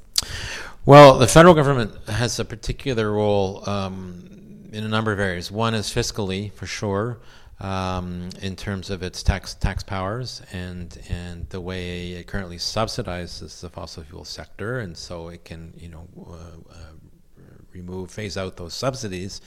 Well, 0.87 1.17
the 1.17 1.27
federal 1.27 1.53
government 1.53 1.91
has 2.07 2.39
a 2.39 2.45
particular 2.45 3.11
role 3.11 3.69
um, 3.69 4.69
in 4.71 4.85
a 4.85 4.87
number 4.87 5.11
of 5.11 5.19
areas. 5.19 5.51
One 5.51 5.73
is 5.73 5.87
fiscally, 5.89 6.53
for 6.53 6.65
sure 6.65 7.19
um, 7.59 8.29
in 8.41 8.55
terms 8.55 8.89
of 8.89 9.03
its 9.03 9.21
tax 9.21 9.55
tax 9.55 9.83
powers 9.83 10.41
and 10.53 10.97
and 11.09 11.49
the 11.49 11.59
way 11.59 12.13
it 12.13 12.27
currently 12.27 12.55
subsidizes 12.55 13.59
the 13.59 13.69
fossil 13.69 14.03
fuel 14.03 14.23
sector, 14.23 14.79
and 14.79 14.95
so 14.95 15.27
it 15.27 15.43
can 15.43 15.73
you 15.77 15.89
know 15.89 16.07
uh, 16.25 16.73
uh, 16.73 17.43
remove 17.73 18.09
phase 18.09 18.37
out 18.37 18.55
those 18.55 18.73
subsidies. 18.73 19.41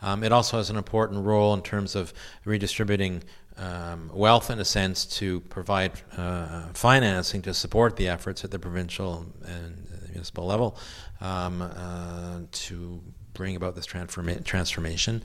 Um, 0.00 0.24
it 0.24 0.32
also 0.32 0.56
has 0.56 0.70
an 0.70 0.76
important 0.76 1.22
role 1.22 1.52
in 1.52 1.60
terms 1.60 1.96
of 1.96 2.14
redistributing 2.46 3.24
um, 3.58 4.10
wealth, 4.14 4.48
in 4.48 4.58
a 4.58 4.64
sense, 4.64 5.04
to 5.18 5.40
provide 5.40 5.92
uh, 6.16 6.68
financing 6.72 7.42
to 7.42 7.52
support 7.52 7.96
the 7.96 8.08
efforts 8.08 8.42
at 8.42 8.52
the 8.52 8.58
provincial 8.58 9.26
and 9.44 9.87
municipal 10.18 10.46
level 10.46 10.76
um, 11.20 11.62
uh, 11.62 12.40
to 12.50 13.00
bring 13.34 13.54
about 13.54 13.76
this 13.76 13.86
transforma- 13.86 14.44
transformation. 14.44 15.22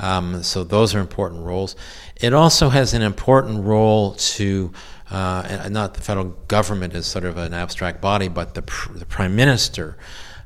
Um, 0.00 0.42
so 0.42 0.64
those 0.64 0.96
are 0.96 0.98
important 0.98 1.44
roles. 1.44 1.76
It 2.16 2.34
also 2.34 2.70
has 2.70 2.92
an 2.92 3.02
important 3.02 3.64
role 3.64 4.14
to, 4.14 4.72
uh, 5.10 5.68
not 5.70 5.94
the 5.94 6.00
federal 6.00 6.30
government 6.48 6.94
as 6.94 7.06
sort 7.06 7.24
of 7.24 7.36
an 7.38 7.54
abstract 7.54 8.00
body, 8.00 8.26
but 8.26 8.54
the, 8.54 8.62
pr- 8.62 8.94
the 8.94 9.06
prime 9.06 9.36
minister. 9.36 9.96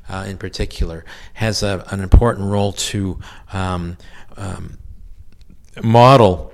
Uh, 0.09 0.23
in 0.25 0.37
particular, 0.37 1.03
has 1.33 1.63
a, 1.63 1.83
an 1.89 1.99
important 1.99 2.49
role 2.49 2.71
to 2.71 3.19
um, 3.51 3.97
um, 4.37 4.77
model 5.83 6.53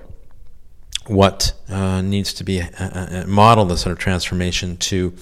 what 1.05 1.53
uh, 1.69 2.01
needs 2.01 2.33
to 2.33 2.43
be 2.43 2.63
uh, 2.63 2.67
uh, 2.79 3.25
model 3.27 3.65
the 3.65 3.77
sort 3.77 3.93
of 3.93 3.99
transformation 3.99 4.75
to 4.77 5.13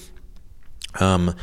um, 1.00 1.34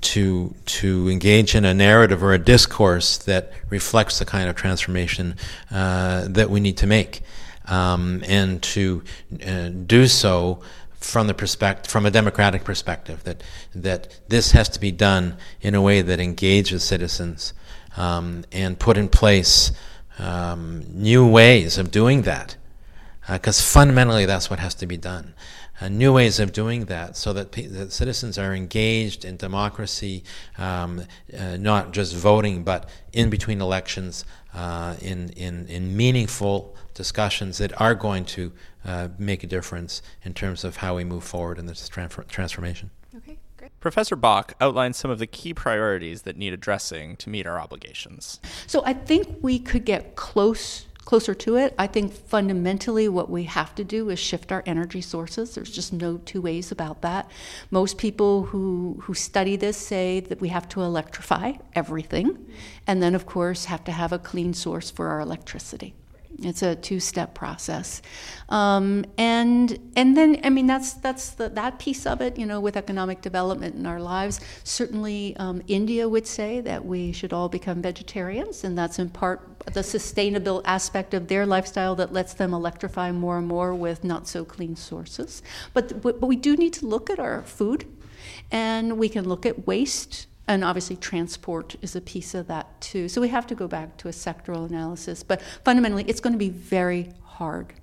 to 0.00 0.54
to 0.66 1.08
engage 1.08 1.54
in 1.54 1.64
a 1.64 1.74
narrative 1.74 2.22
or 2.22 2.32
a 2.32 2.38
discourse 2.38 3.18
that 3.18 3.52
reflects 3.70 4.18
the 4.18 4.24
kind 4.24 4.48
of 4.48 4.56
transformation 4.56 5.36
uh, 5.70 6.26
that 6.28 6.50
we 6.50 6.60
need 6.60 6.76
to 6.78 6.86
make, 6.86 7.22
um, 7.66 8.22
and 8.26 8.62
to 8.62 9.02
uh, 9.46 9.68
do 9.68 10.06
so 10.06 10.60
from 10.92 11.26
the 11.26 11.34
perspective 11.34 11.90
from 11.90 12.06
a 12.06 12.10
democratic 12.10 12.64
perspective 12.64 13.22
that 13.24 13.42
that 13.74 14.20
this 14.28 14.52
has 14.52 14.68
to 14.70 14.80
be 14.80 14.90
done 14.90 15.36
in 15.60 15.74
a 15.74 15.82
way 15.82 16.00
that 16.00 16.18
engages 16.18 16.82
citizens 16.82 17.52
um, 17.96 18.44
and 18.50 18.78
put 18.78 18.96
in 18.96 19.08
place 19.08 19.72
um, 20.18 20.84
new 20.88 21.26
ways 21.26 21.78
of 21.78 21.90
doing 21.90 22.22
that. 22.22 22.56
because 23.30 23.60
uh, 23.60 23.62
fundamentally 23.62 24.26
that's 24.26 24.48
what 24.48 24.58
has 24.58 24.74
to 24.74 24.86
be 24.86 24.96
done. 24.96 25.34
Uh, 25.80 25.88
new 25.88 26.12
ways 26.12 26.38
of 26.38 26.52
doing 26.52 26.84
that 26.84 27.16
so 27.16 27.32
that, 27.32 27.50
pe- 27.50 27.66
that 27.66 27.92
citizens 27.92 28.38
are 28.38 28.54
engaged 28.54 29.24
in 29.24 29.36
democracy, 29.36 30.22
um, 30.56 31.02
uh, 31.36 31.56
not 31.56 31.92
just 31.92 32.14
voting, 32.14 32.62
but 32.62 32.88
in 33.12 33.28
between 33.28 33.60
elections, 33.60 34.24
uh, 34.54 34.94
in, 35.00 35.30
in, 35.30 35.66
in 35.66 35.96
meaningful 35.96 36.76
discussions 36.94 37.58
that 37.58 37.78
are 37.80 37.94
going 37.94 38.24
to 38.24 38.52
uh, 38.84 39.08
make 39.18 39.42
a 39.42 39.46
difference 39.46 40.00
in 40.22 40.32
terms 40.32 40.62
of 40.62 40.76
how 40.76 40.94
we 40.94 41.02
move 41.02 41.24
forward 41.24 41.58
in 41.58 41.66
this 41.66 41.88
transfer- 41.88 42.22
transformation. 42.22 42.90
Okay, 43.16 43.38
great. 43.56 43.72
Professor 43.80 44.14
Bach 44.14 44.54
outlined 44.60 44.94
some 44.94 45.10
of 45.10 45.18
the 45.18 45.26
key 45.26 45.52
priorities 45.52 46.22
that 46.22 46.36
need 46.36 46.52
addressing 46.52 47.16
to 47.16 47.28
meet 47.28 47.46
our 47.46 47.58
obligations. 47.58 48.40
So 48.68 48.82
I 48.86 48.92
think 48.92 49.38
we 49.42 49.58
could 49.58 49.84
get 49.84 50.14
close 50.14 50.86
closer 51.04 51.34
to 51.34 51.56
it. 51.56 51.74
I 51.78 51.86
think 51.86 52.12
fundamentally 52.12 53.08
what 53.08 53.30
we 53.30 53.44
have 53.44 53.74
to 53.74 53.84
do 53.84 54.10
is 54.10 54.18
shift 54.18 54.52
our 54.52 54.62
energy 54.66 55.00
sources. 55.00 55.54
There's 55.54 55.70
just 55.70 55.92
no 55.92 56.18
two 56.18 56.40
ways 56.40 56.72
about 56.72 57.02
that. 57.02 57.30
Most 57.70 57.98
people 57.98 58.44
who, 58.44 59.00
who 59.02 59.14
study 59.14 59.56
this 59.56 59.76
say 59.76 60.20
that 60.20 60.40
we 60.40 60.48
have 60.48 60.68
to 60.70 60.82
electrify 60.82 61.52
everything, 61.74 62.46
and 62.86 63.02
then, 63.02 63.14
of 63.14 63.26
course, 63.26 63.66
have 63.66 63.84
to 63.84 63.92
have 63.92 64.12
a 64.12 64.18
clean 64.18 64.54
source 64.54 64.90
for 64.90 65.08
our 65.08 65.20
electricity. 65.20 65.94
It's 66.42 66.62
a 66.62 66.74
two-step 66.74 67.34
process, 67.34 68.02
um, 68.48 69.04
and 69.16 69.78
and 69.94 70.16
then 70.16 70.40
I 70.42 70.50
mean 70.50 70.66
that's 70.66 70.94
that's 70.94 71.30
the, 71.30 71.48
that 71.50 71.78
piece 71.78 72.06
of 72.06 72.20
it. 72.20 72.38
You 72.38 72.46
know, 72.46 72.60
with 72.60 72.76
economic 72.76 73.20
development 73.20 73.76
in 73.76 73.86
our 73.86 74.00
lives, 74.00 74.40
certainly 74.64 75.36
um, 75.36 75.62
India 75.68 76.08
would 76.08 76.26
say 76.26 76.60
that 76.62 76.84
we 76.84 77.12
should 77.12 77.32
all 77.32 77.48
become 77.48 77.80
vegetarians, 77.82 78.64
and 78.64 78.76
that's 78.76 78.98
in 78.98 79.10
part 79.10 79.48
the 79.72 79.82
sustainable 79.82 80.60
aspect 80.64 81.14
of 81.14 81.28
their 81.28 81.46
lifestyle 81.46 81.94
that 81.94 82.12
lets 82.12 82.34
them 82.34 82.52
electrify 82.52 83.12
more 83.12 83.38
and 83.38 83.46
more 83.46 83.74
with 83.74 84.02
not 84.02 84.26
so 84.26 84.44
clean 84.44 84.74
sources. 84.74 85.42
But 85.72 86.02
but 86.02 86.20
we 86.20 86.36
do 86.36 86.56
need 86.56 86.72
to 86.74 86.86
look 86.86 87.10
at 87.10 87.18
our 87.18 87.42
food, 87.44 87.86
and 88.50 88.98
we 88.98 89.08
can 89.08 89.28
look 89.28 89.46
at 89.46 89.66
waste 89.66 90.26
and 90.46 90.64
obviously 90.64 90.96
transport 90.96 91.76
is 91.82 91.96
a 91.96 92.00
piece 92.00 92.34
of 92.34 92.46
that 92.48 92.80
too. 92.80 93.08
So 93.08 93.20
we 93.20 93.28
have 93.28 93.46
to 93.48 93.54
go 93.54 93.66
back 93.66 93.96
to 93.98 94.08
a 94.08 94.12
sectoral 94.12 94.68
analysis, 94.68 95.22
but 95.22 95.40
fundamentally 95.64 96.04
it's 96.06 96.20
going 96.20 96.32
to 96.32 96.38
be 96.38 96.50
very 96.50 97.10
hard 97.22 97.74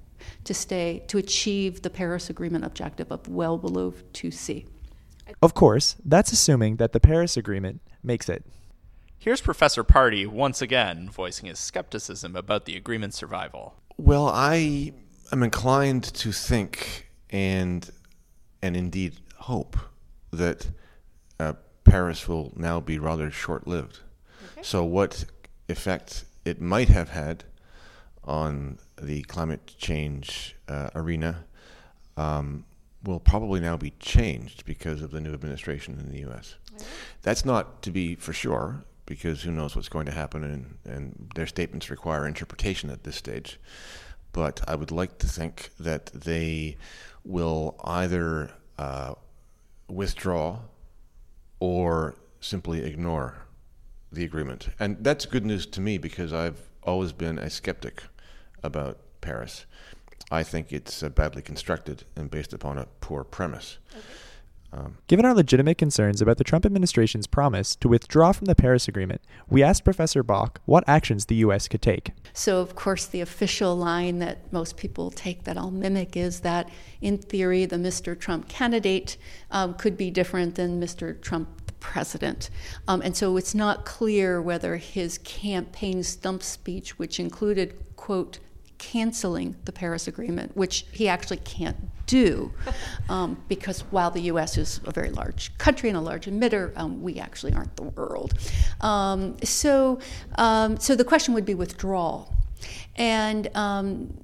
to 0.43 0.53
stay 0.53 1.03
to 1.07 1.17
achieve 1.17 1.81
the 1.81 1.89
Paris 1.89 2.29
Agreement 2.29 2.63
objective 2.63 3.11
of 3.11 3.27
well 3.27 3.57
below 3.57 3.93
2C. 4.13 4.67
Of 5.41 5.53
course, 5.53 5.95
that's 6.05 6.31
assuming 6.31 6.75
that 6.77 6.93
the 6.93 6.99
Paris 6.99 7.37
Agreement 7.37 7.81
makes 8.03 8.29
it. 8.29 8.45
Here's 9.17 9.41
Professor 9.41 9.83
Pardy 9.83 10.27
once 10.27 10.61
again 10.61 11.09
voicing 11.09 11.47
his 11.47 11.59
skepticism 11.59 12.35
about 12.35 12.65
the 12.65 12.75
agreement's 12.75 13.17
survival. 13.17 13.75
Well, 13.97 14.27
I 14.27 14.93
am 15.31 15.43
inclined 15.43 16.03
to 16.03 16.31
think 16.31 17.09
and 17.29 17.89
and 18.61 18.75
indeed 18.75 19.19
hope 19.37 19.77
that 20.31 20.67
uh, 21.39 21.53
Paris 21.91 22.25
will 22.25 22.53
now 22.55 22.79
be 22.79 22.97
rather 22.97 23.29
short 23.29 23.67
lived. 23.67 23.99
Okay. 24.53 24.63
So, 24.63 24.85
what 24.85 25.25
effect 25.67 26.23
it 26.45 26.61
might 26.61 26.87
have 26.87 27.09
had 27.09 27.43
on 28.23 28.79
the 29.01 29.23
climate 29.23 29.75
change 29.77 30.55
uh, 30.69 30.89
arena 30.95 31.43
um, 32.15 32.63
will 33.03 33.19
probably 33.19 33.59
now 33.59 33.75
be 33.75 33.91
changed 33.99 34.63
because 34.63 35.01
of 35.01 35.11
the 35.11 35.19
new 35.19 35.33
administration 35.33 35.99
in 35.99 36.09
the 36.09 36.19
U.S. 36.19 36.55
That's 37.23 37.43
not 37.43 37.81
to 37.81 37.91
be 37.91 38.15
for 38.15 38.31
sure 38.31 38.85
because 39.05 39.41
who 39.41 39.51
knows 39.51 39.75
what's 39.75 39.89
going 39.89 40.05
to 40.05 40.13
happen, 40.13 40.45
and, 40.45 40.77
and 40.85 41.29
their 41.35 41.47
statements 41.47 41.89
require 41.89 42.25
interpretation 42.25 42.89
at 42.89 43.03
this 43.03 43.17
stage. 43.17 43.59
But 44.31 44.61
I 44.65 44.75
would 44.75 44.91
like 44.91 45.17
to 45.17 45.27
think 45.27 45.71
that 45.77 46.05
they 46.13 46.77
will 47.25 47.75
either 47.83 48.51
uh, 48.77 49.15
withdraw 49.89 50.59
or 51.61 52.15
simply 52.41 52.83
ignore 52.83 53.45
the 54.11 54.25
agreement. 54.25 54.69
And 54.79 54.97
that's 55.01 55.25
good 55.25 55.45
news 55.45 55.65
to 55.67 55.79
me 55.79 55.97
because 55.97 56.33
I've 56.33 56.59
always 56.83 57.13
been 57.13 57.37
a 57.37 57.49
skeptic 57.49 58.03
about 58.63 58.97
Paris. 59.21 59.65
I 60.31 60.43
think 60.43 60.73
it's 60.73 61.03
uh, 61.03 61.09
badly 61.09 61.41
constructed 61.41 62.03
and 62.15 62.29
based 62.29 62.51
upon 62.51 62.77
a 62.77 62.87
poor 62.99 63.23
premise. 63.23 63.77
Okay. 63.95 64.01
Um, 64.73 64.97
Given 65.07 65.25
our 65.25 65.33
legitimate 65.33 65.77
concerns 65.77 66.21
about 66.21 66.37
the 66.37 66.43
Trump 66.43 66.65
administration's 66.65 67.27
promise 67.27 67.75
to 67.77 67.89
withdraw 67.89 68.31
from 68.31 68.45
the 68.45 68.55
Paris 68.55 68.87
Agreement, 68.87 69.21
we 69.49 69.61
asked 69.61 69.83
Professor 69.83 70.23
Bach 70.23 70.61
what 70.65 70.83
actions 70.87 71.25
the 71.25 71.35
U.S. 71.35 71.67
could 71.67 71.81
take. 71.81 72.11
So, 72.33 72.61
of 72.61 72.75
course, 72.75 73.05
the 73.05 73.21
official 73.21 73.75
line 73.75 74.19
that 74.19 74.51
most 74.53 74.77
people 74.77 75.11
take 75.11 75.43
that 75.43 75.57
I'll 75.57 75.71
mimic 75.71 76.15
is 76.15 76.41
that, 76.41 76.69
in 77.01 77.17
theory, 77.17 77.65
the 77.65 77.75
Mr. 77.75 78.17
Trump 78.17 78.47
candidate 78.47 79.17
um, 79.49 79.73
could 79.73 79.97
be 79.97 80.09
different 80.09 80.55
than 80.55 80.81
Mr. 80.81 81.19
Trump 81.21 81.49
the 81.65 81.73
president. 81.73 82.49
Um, 82.87 83.01
and 83.01 83.15
so 83.15 83.35
it's 83.37 83.55
not 83.55 83.85
clear 83.85 84.41
whether 84.41 84.77
his 84.77 85.17
campaign 85.19 86.03
stump 86.03 86.43
speech, 86.43 86.97
which 86.97 87.19
included, 87.19 87.75
quote, 87.95 88.39
canceling 88.81 89.55
the 89.65 89.71
Paris 89.71 90.07
Agreement, 90.07 90.57
which 90.57 90.87
he 90.91 91.07
actually 91.07 91.37
can't 91.37 91.77
do, 92.07 92.51
um, 93.09 93.41
because 93.47 93.81
while 93.91 94.09
the 94.09 94.21
U.S. 94.21 94.57
is 94.57 94.81
a 94.85 94.91
very 94.91 95.11
large 95.11 95.55
country 95.59 95.87
and 95.87 95.97
a 95.97 96.01
large 96.01 96.25
emitter, 96.25 96.75
um, 96.75 97.01
we 97.03 97.19
actually 97.19 97.53
aren't 97.53 97.75
the 97.75 97.83
world. 97.83 98.33
Um, 98.81 99.37
so, 99.43 99.99
um, 100.35 100.77
so 100.77 100.95
the 100.95 101.05
question 101.05 101.35
would 101.35 101.45
be 101.45 101.53
withdrawal, 101.53 102.33
and 102.95 103.55
um, 103.55 104.19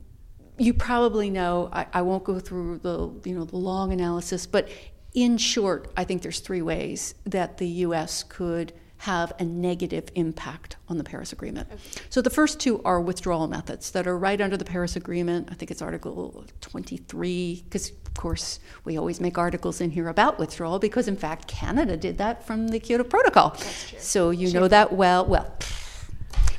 you 0.57 0.73
probably 0.73 1.29
know. 1.29 1.69
I, 1.71 1.85
I, 1.93 2.01
won't 2.01 2.23
go 2.23 2.39
through 2.39 2.79
the 2.79 3.29
you 3.29 3.37
know 3.37 3.45
the 3.45 3.57
long 3.57 3.93
analysis, 3.93 4.47
but 4.47 4.69
in 5.13 5.37
short, 5.37 5.91
I 5.95 6.03
think 6.03 6.23
there's 6.23 6.39
three 6.39 6.63
ways 6.63 7.13
that 7.25 7.59
the 7.59 7.67
U.S. 7.85 8.23
could 8.23 8.73
have 8.97 9.31
a 9.39 9.43
negative 9.43 10.09
impact 10.15 10.77
on 10.89 10.97
the 10.97 11.03
Paris 11.03 11.31
Agreement. 11.31 11.67
Okay. 11.71 11.81
So 12.09 12.21
the 12.21 12.29
first 12.29 12.59
two 12.59 12.81
are 12.83 12.99
withdrawal 12.99 13.47
methods 13.47 13.91
that 13.91 14.07
are 14.07 14.17
right 14.17 14.39
under 14.41 14.57
the 14.57 14.65
Paris 14.65 14.95
Agreement. 14.95 15.49
I 15.51 15.55
think 15.55 15.71
it's 15.71 15.81
Article 15.81 16.45
23, 16.61 17.63
because 17.65 17.91
of 17.91 18.13
course 18.15 18.59
we 18.85 18.97
always 18.97 19.19
make 19.21 19.37
articles 19.37 19.81
in 19.81 19.91
here 19.91 20.09
about 20.09 20.39
withdrawal, 20.39 20.79
because 20.79 21.07
in 21.07 21.15
fact 21.15 21.47
Canada 21.47 21.95
did 21.95 22.17
that 22.17 22.45
from 22.45 22.69
the 22.69 22.79
Kyoto 22.79 23.03
Protocol. 23.03 23.55
So 23.99 24.31
you 24.31 24.51
know 24.51 24.67
that 24.67 24.93
well. 24.93 25.25
Well, 25.25 25.53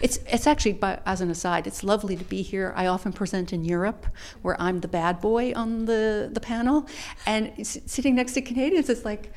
it's 0.01 0.21
it's 0.31 0.47
actually, 0.47 0.75
by, 0.75 1.01
as 1.05 1.21
an 1.21 1.31
aside, 1.31 1.67
it's 1.67 1.83
lovely 1.83 2.15
to 2.17 2.25
be 2.25 2.43
here. 2.43 2.73
I 2.77 2.87
often 2.87 3.13
present 3.13 3.53
in 3.53 3.65
Europe, 3.65 4.07
where 4.43 4.61
I'm 4.61 4.79
the 4.81 4.89
bad 4.89 5.21
boy 5.21 5.53
on 5.57 5.87
the 5.87 6.31
the 6.33 6.41
panel, 6.41 6.87
and 7.27 7.67
sitting 7.67 8.15
next 8.15 8.35
to 8.35 8.43
Canadians, 8.43 8.89
it's 8.89 9.05
like 9.05 9.33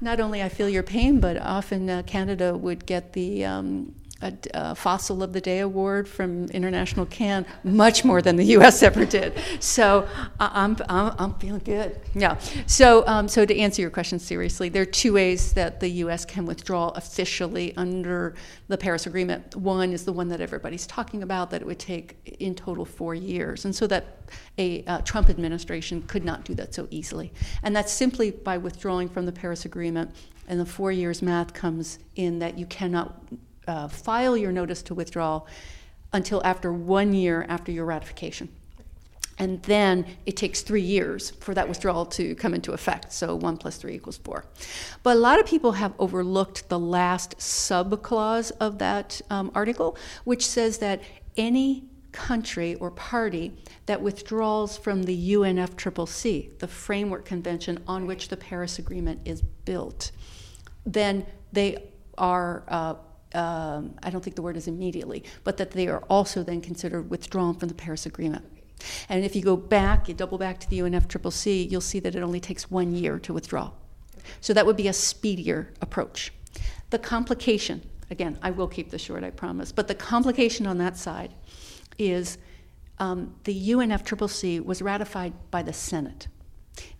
not 0.00 0.20
only 0.20 0.42
I 0.42 0.48
feel 0.48 0.68
your 0.68 0.82
pain, 0.82 1.20
but 1.20 1.36
often 1.36 1.90
uh, 1.90 2.02
Canada 2.06 2.56
would 2.56 2.86
get 2.86 3.12
the 3.12 3.44
um, 3.44 3.94
a, 4.22 4.32
a, 4.54 4.74
Fossil 4.74 5.22
of 5.22 5.32
the 5.32 5.40
Day 5.40 5.60
award 5.60 6.08
from 6.08 6.46
International 6.46 7.06
CAN 7.06 7.46
much 7.64 8.04
more 8.04 8.22
than 8.22 8.36
the 8.36 8.44
U.S. 8.44 8.82
ever 8.90 9.04
did. 9.04 9.40
So 9.60 10.06
I'm, 10.38 10.76
I'm, 10.88 11.14
I'm 11.18 11.34
feeling 11.34 11.62
good. 11.64 12.00
Yeah. 12.14 12.38
So, 12.66 13.06
um, 13.06 13.28
so 13.28 13.44
to 13.44 13.56
answer 13.56 13.82
your 13.82 13.90
question 13.90 14.18
seriously, 14.18 14.68
there 14.68 14.82
are 14.82 14.86
two 14.86 15.14
ways 15.14 15.52
that 15.54 15.80
the 15.80 15.88
U.S. 15.88 16.24
can 16.24 16.46
withdraw 16.46 16.88
officially 16.90 17.74
under 17.76 18.34
the 18.68 18.78
Paris 18.78 19.06
Agreement. 19.06 19.56
One 19.56 19.92
is 19.92 20.04
the 20.04 20.12
one 20.12 20.28
that 20.28 20.40
everybody's 20.40 20.86
talking 20.86 21.22
about, 21.22 21.50
that 21.50 21.62
it 21.62 21.66
would 21.66 21.78
take 21.78 22.36
in 22.40 22.54
total 22.54 22.84
four 22.84 23.14
years. 23.14 23.64
And 23.64 23.74
so 23.74 23.86
that 23.86 24.18
a 24.58 24.84
uh, 24.84 25.00
Trump 25.02 25.28
administration 25.28 26.02
could 26.02 26.24
not 26.24 26.44
do 26.44 26.54
that 26.54 26.74
so 26.74 26.86
easily. 26.90 27.32
And 27.62 27.74
that's 27.74 27.92
simply 27.92 28.30
by 28.30 28.58
withdrawing 28.58 29.08
from 29.08 29.26
the 29.26 29.32
Paris 29.32 29.64
Agreement. 29.64 30.14
And 30.48 30.58
the 30.58 30.66
four 30.66 30.90
years 30.92 31.22
math 31.22 31.54
comes 31.54 31.98
in 32.16 32.40
that 32.40 32.58
you 32.58 32.66
cannot 32.66 33.22
uh, 33.70 33.88
file 33.88 34.36
your 34.36 34.52
notice 34.52 34.82
to 34.82 34.94
withdraw 34.94 35.42
until 36.12 36.42
after 36.44 36.72
one 36.72 37.14
year 37.14 37.46
after 37.48 37.70
your 37.70 37.84
ratification. 37.84 38.48
And 39.38 39.62
then 39.62 40.04
it 40.26 40.36
takes 40.36 40.60
three 40.60 40.82
years 40.82 41.30
for 41.30 41.54
that 41.54 41.66
withdrawal 41.66 42.04
to 42.06 42.34
come 42.34 42.52
into 42.52 42.72
effect. 42.72 43.10
So 43.12 43.34
one 43.36 43.56
plus 43.56 43.78
three 43.78 43.94
equals 43.94 44.18
four. 44.18 44.44
But 45.02 45.16
a 45.16 45.20
lot 45.20 45.38
of 45.40 45.46
people 45.46 45.72
have 45.72 45.94
overlooked 45.98 46.68
the 46.68 46.78
last 46.78 47.38
subclause 47.38 48.52
of 48.60 48.78
that 48.78 49.20
um, 49.30 49.50
article, 49.54 49.96
which 50.24 50.46
says 50.46 50.78
that 50.78 51.00
any 51.38 51.84
country 52.12 52.74
or 52.74 52.90
party 52.90 53.56
that 53.86 54.02
withdraws 54.02 54.76
from 54.76 55.04
the 55.04 55.32
UNFCCC, 55.34 56.58
the 56.58 56.68
framework 56.68 57.24
convention 57.24 57.82
on 57.86 58.06
which 58.06 58.28
the 58.28 58.36
Paris 58.36 58.78
Agreement 58.78 59.20
is 59.24 59.40
built, 59.40 60.10
then 60.84 61.24
they 61.52 61.92
are 62.18 62.64
uh, 62.68 62.94
um, 63.34 63.94
I 64.02 64.10
don't 64.10 64.22
think 64.22 64.36
the 64.36 64.42
word 64.42 64.56
is 64.56 64.66
immediately, 64.66 65.24
but 65.44 65.56
that 65.58 65.70
they 65.72 65.88
are 65.88 66.02
also 66.10 66.42
then 66.42 66.60
considered 66.60 67.10
withdrawn 67.10 67.54
from 67.54 67.68
the 67.68 67.74
Paris 67.74 68.06
Agreement. 68.06 68.44
And 69.08 69.24
if 69.24 69.36
you 69.36 69.42
go 69.42 69.56
back, 69.56 70.08
you 70.08 70.14
double 70.14 70.38
back 70.38 70.58
to 70.60 70.70
the 70.70 70.80
UNFCCC, 70.80 71.70
you'll 71.70 71.80
see 71.80 72.00
that 72.00 72.14
it 72.14 72.22
only 72.22 72.40
takes 72.40 72.70
one 72.70 72.94
year 72.94 73.18
to 73.20 73.32
withdraw. 73.32 73.70
So 74.40 74.52
that 74.54 74.66
would 74.66 74.76
be 74.76 74.88
a 74.88 74.92
speedier 74.92 75.72
approach. 75.80 76.32
The 76.90 76.98
complication, 76.98 77.82
again, 78.10 78.38
I 78.42 78.50
will 78.50 78.68
keep 78.68 78.90
this 78.90 79.02
short, 79.02 79.22
I 79.22 79.30
promise, 79.30 79.70
but 79.72 79.86
the 79.88 79.94
complication 79.94 80.66
on 80.66 80.78
that 80.78 80.96
side 80.96 81.32
is 81.98 82.38
um, 82.98 83.34
the 83.44 83.70
UNFCCC 83.70 84.64
was 84.64 84.82
ratified 84.82 85.32
by 85.50 85.62
the 85.62 85.72
Senate. 85.72 86.28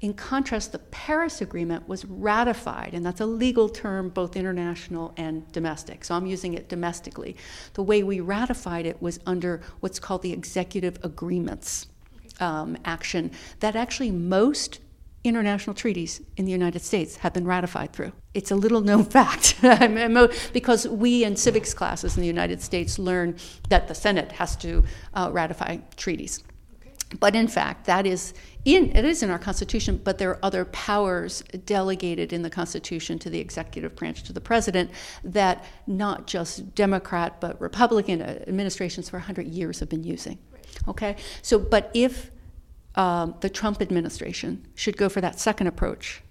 In 0.01 0.15
contrast, 0.15 0.73
the 0.73 0.79
Paris 0.79 1.41
Agreement 1.41 1.89
was 1.89 2.05
ratified, 2.05 2.95
and 2.95 3.05
that's 3.05 3.21
a 3.21 3.27
legal 3.27 3.69
term, 3.69 4.09
both 4.09 4.37
international 4.37 5.13
and 5.17 5.51
domestic. 5.53 6.05
So 6.05 6.15
I'm 6.15 6.27
using 6.27 6.55
it 6.55 6.69
domestically. 6.69 7.37
The 7.75 7.83
way 7.83 8.03
we 8.03 8.21
ratified 8.21 8.87
it 8.87 9.01
was 9.01 9.21
under 9.27 9.61
what's 9.81 9.99
called 9.99 10.23
the 10.23 10.33
Executive 10.33 10.99
Agreements 11.03 11.87
um, 12.41 12.77
action, 12.85 13.31
that 13.61 13.77
actually 13.77 14.11
most 14.11 14.81
international 15.23 15.75
treaties 15.75 16.23
in 16.39 16.47
the 16.47 16.53
United 16.53 16.81
States 16.81 17.17
have 17.17 17.35
been 17.35 17.47
ratified 17.47 17.93
through. 17.93 18.13
It's 18.33 18.51
a 18.51 18.57
little 18.57 18.81
known 18.81 19.05
fact 19.19 19.61
because 20.53 20.89
we 20.89 21.25
in 21.25 21.37
civics 21.37 21.75
classes 21.75 22.17
in 22.17 22.23
the 22.23 22.27
United 22.27 22.63
States 22.63 22.99
learn 22.99 23.37
that 23.69 23.87
the 23.89 23.95
Senate 23.95 24.33
has 24.33 24.57
to 24.57 24.83
uh, 25.13 25.29
ratify 25.31 25.79
treaties. 25.97 26.43
But 27.19 27.35
in 27.35 27.49
fact, 27.49 27.87
that 27.87 28.07
is 28.07 28.35
in 28.65 28.95
it 28.95 29.05
is 29.05 29.23
in 29.23 29.31
our 29.31 29.39
Constitution, 29.39 30.01
but 30.03 30.19
there 30.19 30.31
are 30.31 30.39
other 30.43 30.65
powers 30.67 31.43
delegated 31.65 32.33
in 32.33 32.43
the 32.43 32.51
Constitution 32.51 33.19
to 33.21 33.31
the 33.31 33.39
executive 33.39 33.97
branch 33.97 34.23
to 34.25 34.33
the 34.33 34.41
president 34.41 34.91
that 35.25 35.65
not 35.87 36.27
just 36.27 36.75
Democrat 36.75 37.41
but 37.41 37.61
Republican 37.61 38.21
administrations 38.21 39.09
for 39.09 39.17
100 39.17 39.47
years 39.47 39.81
have 39.81 39.89
been 39.89 40.05
using. 40.05 40.39
Okay, 40.87 41.17
so 41.43 41.59
but 41.59 41.91
if 41.95 42.31
um, 42.95 43.35
the 43.41 43.49
Trump 43.49 43.81
administration 43.81 44.67
should 44.75 44.97
go 44.97 45.09
for 45.09 45.21
that 45.21 45.39
second 45.39 45.67
approach, 45.67 46.23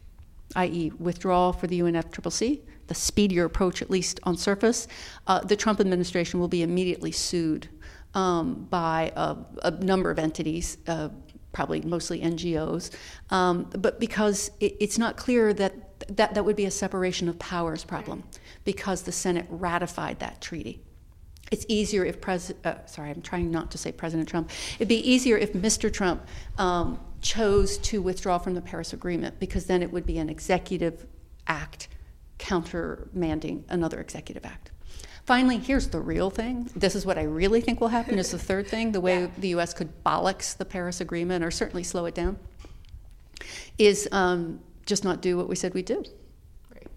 i.e., 0.55 0.91
withdrawal 0.99 1.53
for 1.53 1.67
the 1.67 1.79
UNFCCC, 1.79 2.61
the 2.87 2.95
speedier 2.95 3.45
approach, 3.45 3.81
at 3.81 3.89
least 3.89 4.19
on 4.23 4.35
surface, 4.35 4.87
uh, 5.27 5.39
the 5.41 5.55
Trump 5.55 5.79
administration 5.79 6.39
will 6.39 6.47
be 6.47 6.63
immediately 6.63 7.11
sued 7.11 7.69
um, 8.15 8.65
by 8.69 9.11
a, 9.15 9.37
a, 9.63 9.71
number 9.71 10.09
of 10.09 10.17
entities, 10.17 10.79
uh, 10.87 11.09
probably 11.51 11.81
mostly 11.81 12.21
NGOs, 12.21 12.91
um, 13.31 13.69
but 13.77 13.99
because 13.99 14.51
it, 14.59 14.75
it's 14.79 14.97
not 14.97 15.17
clear 15.17 15.53
that, 15.53 16.07
that 16.15 16.33
that 16.33 16.45
would 16.45 16.55
be 16.55 16.65
a 16.65 16.71
separation 16.71 17.27
of 17.27 17.39
powers 17.39 17.83
problem 17.83 18.23
because 18.65 19.03
the 19.03 19.11
Senate 19.11 19.45
ratified 19.49 20.19
that 20.19 20.41
treaty. 20.41 20.81
It's 21.51 21.65
easier 21.67 22.05
if 22.05 22.21
President, 22.21 22.65
uh, 22.65 22.85
sorry, 22.85 23.09
I'm 23.09 23.21
trying 23.21 23.49
not 23.49 23.71
to 23.71 23.77
say 23.77 23.91
President 23.91 24.29
Trump. 24.29 24.51
It'd 24.75 24.87
be 24.87 25.09
easier 25.09 25.37
if 25.37 25.53
Mr. 25.53 25.91
Trump 25.91 26.25
um, 26.57 26.99
chose 27.21 27.77
to 27.79 28.01
withdraw 28.01 28.37
from 28.37 28.53
the 28.53 28.61
Paris 28.61 28.93
Agreement 28.93 29.39
because 29.39 29.65
then 29.65 29.81
it 29.81 29.91
would 29.91 30.05
be 30.05 30.19
an 30.19 30.29
executive 30.29 31.07
act 31.47 31.87
countermanding 32.37 33.63
another 33.69 33.99
executive 33.99 34.45
act. 34.45 34.71
Finally, 35.29 35.59
here's 35.59 35.89
the 35.89 35.99
real 35.99 36.31
thing. 36.31 36.67
This 36.75 36.95
is 36.95 37.05
what 37.05 37.19
I 37.19 37.21
really 37.21 37.61
think 37.61 37.79
will 37.79 37.89
happen. 37.89 38.17
Is 38.17 38.31
the 38.31 38.39
third 38.39 38.67
thing 38.67 38.93
the 38.93 38.99
way 38.99 39.21
yeah. 39.21 39.27
the 39.37 39.49
U.S. 39.49 39.75
could 39.75 40.03
bollocks 40.03 40.57
the 40.57 40.65
Paris 40.65 41.01
Agreement 41.01 41.45
or 41.45 41.51
certainly 41.51 41.83
slow 41.83 42.07
it 42.07 42.15
down 42.15 42.39
is 43.77 44.09
um, 44.11 44.59
just 44.87 45.03
not 45.03 45.21
do 45.21 45.37
what 45.37 45.47
we 45.47 45.55
said 45.55 45.75
we'd 45.75 45.85
do. 45.85 46.03
Right. 46.73 46.87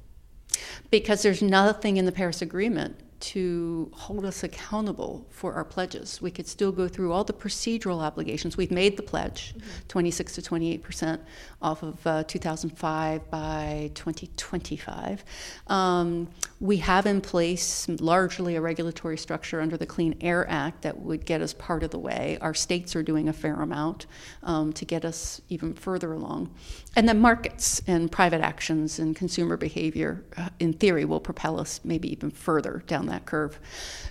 Because 0.90 1.20
there's 1.20 1.42
nothing 1.42 1.98
in 1.98 2.06
the 2.06 2.10
Paris 2.10 2.40
Agreement 2.40 2.98
to 3.22 3.88
hold 3.94 4.24
us 4.24 4.42
accountable 4.42 5.24
for 5.30 5.54
our 5.54 5.64
pledges. 5.64 6.20
We 6.20 6.32
could 6.32 6.48
still 6.48 6.72
go 6.72 6.88
through 6.88 7.12
all 7.12 7.22
the 7.22 7.32
procedural 7.32 8.00
obligations. 8.00 8.56
We've 8.56 8.72
made 8.72 8.96
the 8.96 9.02
pledge, 9.02 9.54
mm-hmm. 9.56 9.88
26 9.88 10.34
to 10.34 10.42
28 10.42 10.82
percent 10.82 11.22
off 11.62 11.84
of 11.84 12.04
uh, 12.06 12.24
2005 12.24 13.30
by 13.30 13.92
2025. 13.94 15.24
Um, 15.68 16.28
we 16.58 16.78
have 16.78 17.06
in 17.06 17.20
place 17.20 17.88
largely 17.88 18.56
a 18.56 18.60
regulatory 18.60 19.16
structure 19.16 19.60
under 19.60 19.76
the 19.76 19.86
Clean 19.86 20.16
Air 20.20 20.44
Act 20.50 20.82
that 20.82 20.98
would 20.98 21.24
get 21.24 21.40
us 21.42 21.54
part 21.54 21.84
of 21.84 21.90
the 21.90 21.98
way. 21.98 22.38
Our 22.40 22.54
states 22.54 22.96
are 22.96 23.02
doing 23.04 23.28
a 23.28 23.32
fair 23.32 23.54
amount 23.54 24.06
um, 24.42 24.72
to 24.72 24.84
get 24.84 25.04
us 25.04 25.40
even 25.48 25.74
further 25.74 26.12
along. 26.12 26.52
And 26.96 27.08
then 27.08 27.20
markets 27.20 27.80
and 27.86 28.10
private 28.10 28.40
actions 28.40 28.98
and 28.98 29.14
consumer 29.14 29.56
behavior, 29.56 30.24
uh, 30.36 30.48
in 30.58 30.72
theory, 30.72 31.04
will 31.04 31.20
propel 31.20 31.60
us 31.60 31.80
maybe 31.84 32.10
even 32.10 32.30
further 32.30 32.82
down 32.86 33.06
that 33.12 33.26
curve. 33.26 33.58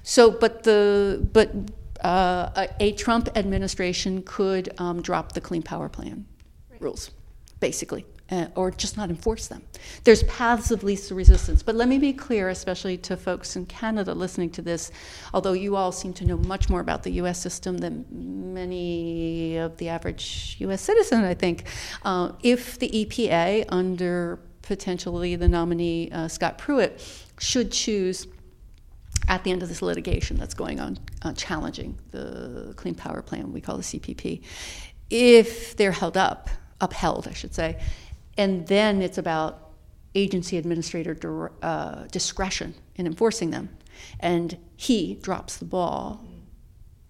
So, 0.04 0.32
but 0.32 0.64
the 0.64 1.28
but 1.34 1.52
uh, 2.04 2.68
a, 2.80 2.94
Trump 2.94 3.30
administration 3.36 4.24
could 4.24 4.74
um, 4.80 5.02
drop 5.02 5.34
the 5.34 5.42
Clean 5.42 5.62
Power 5.62 5.90
Plan 5.90 6.26
right. 6.72 6.82
rules, 6.82 7.12
basically 7.60 8.06
uh, 8.32 8.48
or 8.56 8.72
just 8.72 8.98
not 8.98 9.10
enforce 9.10 9.48
them. 9.48 9.62
There's 10.04 10.24
paths 10.24 10.72
of 10.72 10.84
least 10.84 11.12
resistance. 11.12 11.62
But 11.62 11.76
let 11.76 11.88
me 11.88 11.98
be 11.98 12.14
clear, 12.14 12.50
especially 12.50 12.98
to 13.00 13.18
folks 13.18 13.56
in 13.56 13.66
Canada 13.66 14.14
listening 14.14 14.50
to 14.52 14.62
this, 14.62 14.92
although 15.34 15.54
you 15.54 15.76
all 15.76 15.92
seem 15.92 16.14
to 16.14 16.26
know 16.26 16.38
much 16.38 16.70
more 16.70 16.80
about 16.80 17.04
the 17.04 17.12
US 17.12 17.40
system 17.40 17.78
than 17.78 18.06
many 18.54 19.58
of 19.58 19.78
the 19.78 19.90
average 19.90 20.56
US 20.60 20.82
citizen, 20.82 21.26
I 21.26 21.34
think. 21.34 21.66
Uh, 22.04 22.32
if 22.42 22.80
the 22.80 22.90
EPA, 22.90 23.66
under 23.70 24.40
potentially 24.62 25.36
the 25.36 25.48
nominee 25.48 26.10
uh, 26.12 26.28
Scott 26.28 26.58
Pruitt, 26.58 27.02
should 27.38 27.72
choose 27.72 28.28
at 29.28 29.44
the 29.44 29.52
end 29.52 29.64
of 29.64 29.70
this 29.70 29.82
litigation 29.82 30.38
that's 30.38 30.54
going 30.54 30.80
on, 30.80 31.00
uh, 31.22 31.34
challenging 31.34 31.98
the 32.12 32.74
Clean 32.76 32.96
Power 32.96 33.22
Plan, 33.22 33.54
we 33.54 33.62
call 33.62 33.78
the 33.78 33.84
CPP, 33.84 34.42
if 35.10 35.76
they're 35.78 35.92
held 35.92 36.18
up, 36.18 36.50
upheld, 36.80 37.28
I 37.28 37.34
should 37.34 37.54
say, 37.54 37.80
and 38.38 38.68
then 38.68 39.02
it's 39.02 39.18
about 39.18 39.72
agency 40.16 40.58
administrator 40.58 41.52
uh, 41.62 42.04
discretion 42.12 42.74
in 42.96 43.06
enforcing 43.06 43.52
them. 43.52 43.70
And 44.20 44.58
he 44.76 45.16
drops 45.16 45.58
the 45.58 45.66
ball 45.66 46.26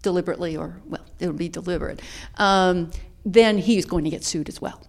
deliberately, 0.01 0.57
or, 0.57 0.81
well, 0.85 1.05
it'll 1.19 1.33
be 1.33 1.49
deliberate. 1.49 2.01
Um, 2.37 2.91
then 3.25 3.57
he's 3.57 3.85
going 3.85 4.03
to 4.03 4.09
get 4.09 4.23
sued 4.23 4.49
as 4.49 4.59
well. 4.61 4.81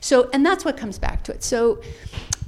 So, 0.00 0.28
and 0.32 0.44
that's 0.44 0.64
what 0.64 0.76
comes 0.76 0.98
back 0.98 1.24
to 1.24 1.32
it. 1.32 1.42
So, 1.42 1.80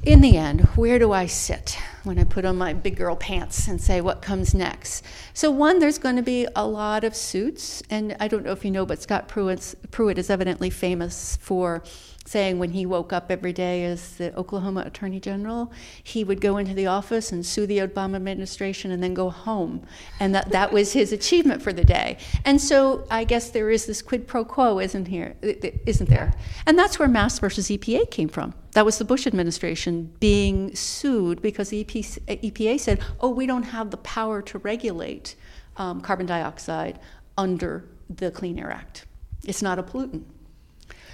in 0.03 0.21
the 0.21 0.37
end, 0.37 0.63
where 0.77 0.99
do 0.99 1.13
I 1.13 1.27
sit 1.27 1.79
when 2.07 2.19
I 2.19 2.25
put 2.25 2.45
on 2.45 2.57
my 2.57 2.73
big 2.73 2.97
girl 2.97 3.16
pants 3.16 3.66
and 3.69 3.81
say 3.81 4.01
what 4.01 4.23
comes 4.23 4.55
next? 4.55 5.05
So, 5.35 5.51
one, 5.51 5.81
there's 5.81 5.99
going 5.99 6.16
to 6.16 6.23
be 6.23 6.47
a 6.55 6.66
lot 6.66 7.05
of 7.05 7.16
suits, 7.16 7.83
and 7.90 8.16
I 8.21 8.29
don't 8.29 8.45
know 8.45 8.53
if 8.53 8.64
you 8.64 8.71
know, 8.71 8.87
but 8.87 9.03
Scott 9.03 9.29
Pruitt 9.29 10.19
is 10.19 10.31
evidently 10.31 10.71
famous 10.71 11.37
for 11.40 11.83
saying 12.27 12.59
when 12.59 12.73
he 12.73 12.85
woke 12.85 13.12
up 13.12 13.31
every 13.31 13.53
day 13.53 13.85
as 13.85 14.16
the 14.16 14.37
Oklahoma 14.37 14.83
Attorney 14.85 15.21
General, 15.21 15.73
he 16.03 16.25
would 16.25 16.40
go 16.40 16.57
into 16.57 16.75
the 16.75 16.87
office 16.87 17.33
and 17.33 17.47
sue 17.47 17.66
the 17.66 17.79
Obama 17.79 18.16
administration 18.16 18.90
and 18.90 19.03
then 19.03 19.14
go 19.14 19.31
home. 19.31 19.87
And 20.19 20.35
that, 20.35 20.51
that 20.51 20.73
was 20.73 20.92
his 20.92 21.12
achievement 21.12 21.62
for 21.62 21.73
the 21.73 21.85
day. 21.85 22.19
And 22.45 22.61
so 22.61 23.07
I 23.11 23.25
guess 23.25 23.51
there 23.51 23.71
is 23.71 23.87
this 23.87 24.03
quid 24.03 24.27
pro 24.27 24.45
quo, 24.45 24.81
isn't 24.81 25.07
here, 25.07 25.37
isn't 25.42 26.11
there? 26.11 26.35
And 26.66 26.79
that's 26.79 26.99
where 26.99 27.09
Mass 27.09 27.38
versus 27.38 27.69
EPA 27.69 28.11
came 28.11 28.29
from. 28.29 28.55
That 28.73 28.85
was 28.85 28.99
the 28.99 29.05
Bush 29.07 29.27
administration 29.27 30.12
being 30.21 30.75
sued 30.75 31.40
because 31.40 31.71
the 31.71 31.83
EPA 31.83 31.96
said, 32.03 33.01
oh, 33.21 33.31
we 33.31 33.47
don't 33.47 33.65
have 33.65 33.91
the 33.91 33.97
power 33.99 34.43
to 34.43 34.59
regulate 34.59 35.35
um, 35.77 36.01
carbon 36.01 36.27
dioxide 36.27 36.99
under 37.37 37.85
the 38.09 38.31
Clean 38.31 38.59
Air 38.59 38.71
Act. 38.71 39.07
It's 39.45 39.63
not 39.63 39.79
a 39.79 39.83
pollutant. 39.83 40.25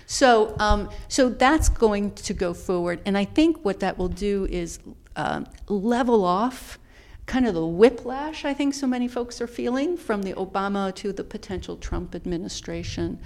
So, 0.07 0.55
um, 0.59 0.91
so 1.09 1.29
that's 1.29 1.69
going 1.69 2.13
to 2.13 2.35
go 2.35 2.53
forward, 2.55 3.01
and 3.07 3.17
I 3.17 3.25
think 3.25 3.65
what 3.65 3.81
that 3.81 3.97
will 3.99 4.09
do 4.09 4.47
is 4.51 4.79
uh, 5.17 5.45
level 5.69 6.25
off 6.25 6.79
kind 7.25 7.47
of 7.47 7.55
the 7.55 7.65
whiplash 7.65 8.45
I 8.45 8.53
think 8.53 8.75
so 8.75 8.87
many 8.87 9.07
folks 9.07 9.41
are 9.41 9.47
feeling 9.47 9.97
from 9.97 10.23
the 10.23 10.35
Obama 10.35 10.95
to 10.97 11.13
the 11.13 11.25
potential 11.25 11.77
Trump 11.77 12.15
administration. 12.15 13.19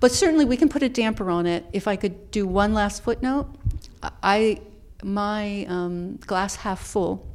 But 0.00 0.12
certainly 0.12 0.44
we 0.44 0.56
can 0.56 0.68
put 0.68 0.82
a 0.82 0.88
damper 0.88 1.30
on 1.30 1.46
it. 1.46 1.64
If 1.72 1.86
I 1.86 1.96
could 1.96 2.30
do 2.30 2.46
one 2.46 2.74
last 2.74 3.02
footnote, 3.04 3.54
I 4.22 4.60
my 5.02 5.64
um, 5.68 6.16
glass 6.16 6.56
half 6.56 6.80
full 6.80 7.26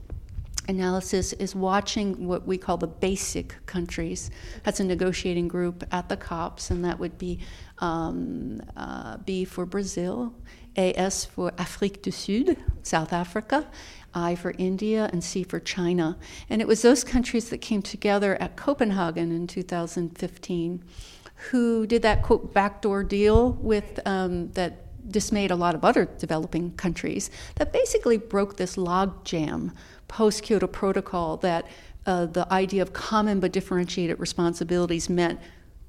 analysis 0.67 1.33
is 1.33 1.55
watching 1.55 2.27
what 2.27 2.45
we 2.45 2.57
call 2.57 2.77
the 2.77 2.87
basic 2.87 3.55
countries. 3.65 4.31
That's 4.63 4.79
a 4.79 4.83
negotiating 4.83 5.47
group 5.47 5.83
at 5.91 6.09
the 6.09 6.17
COPs, 6.17 6.71
and 6.71 6.85
that 6.85 6.99
would 6.99 7.17
be 7.17 7.39
um, 7.79 8.61
uh, 8.75 9.17
B 9.17 9.45
for 9.45 9.65
Brazil, 9.65 10.33
AS 10.75 11.25
for 11.25 11.51
Afrique 11.57 12.01
du 12.01 12.11
Sud, 12.11 12.57
South 12.83 13.11
Africa, 13.11 13.67
I 14.13 14.35
for 14.35 14.53
India, 14.57 15.09
and 15.11 15.23
C 15.23 15.43
for 15.43 15.59
China. 15.59 16.17
And 16.49 16.61
it 16.61 16.67
was 16.67 16.81
those 16.81 17.03
countries 17.03 17.49
that 17.49 17.59
came 17.59 17.81
together 17.81 18.41
at 18.41 18.55
Copenhagen 18.55 19.31
in 19.31 19.47
2015 19.47 20.83
who 21.49 21.87
did 21.87 22.03
that 22.03 22.21
quote 22.21 22.53
backdoor 22.53 23.03
deal 23.03 23.53
with 23.53 23.99
um, 24.05 24.51
that 24.51 24.90
dismayed 25.11 25.51
a 25.51 25.55
lot 25.55 25.75
of 25.75 25.83
other 25.83 26.05
developing 26.17 26.71
countries 26.71 27.29
that 27.55 27.71
basically 27.73 28.17
broke 28.17 28.57
this 28.57 28.75
logjam 28.75 29.71
post 30.07 30.43
Kyoto 30.43 30.67
Protocol 30.67 31.37
that 31.37 31.65
uh, 32.05 32.25
the 32.25 32.51
idea 32.51 32.81
of 32.81 32.93
common 32.93 33.39
but 33.39 33.51
differentiated 33.51 34.19
responsibilities 34.19 35.09
meant 35.09 35.39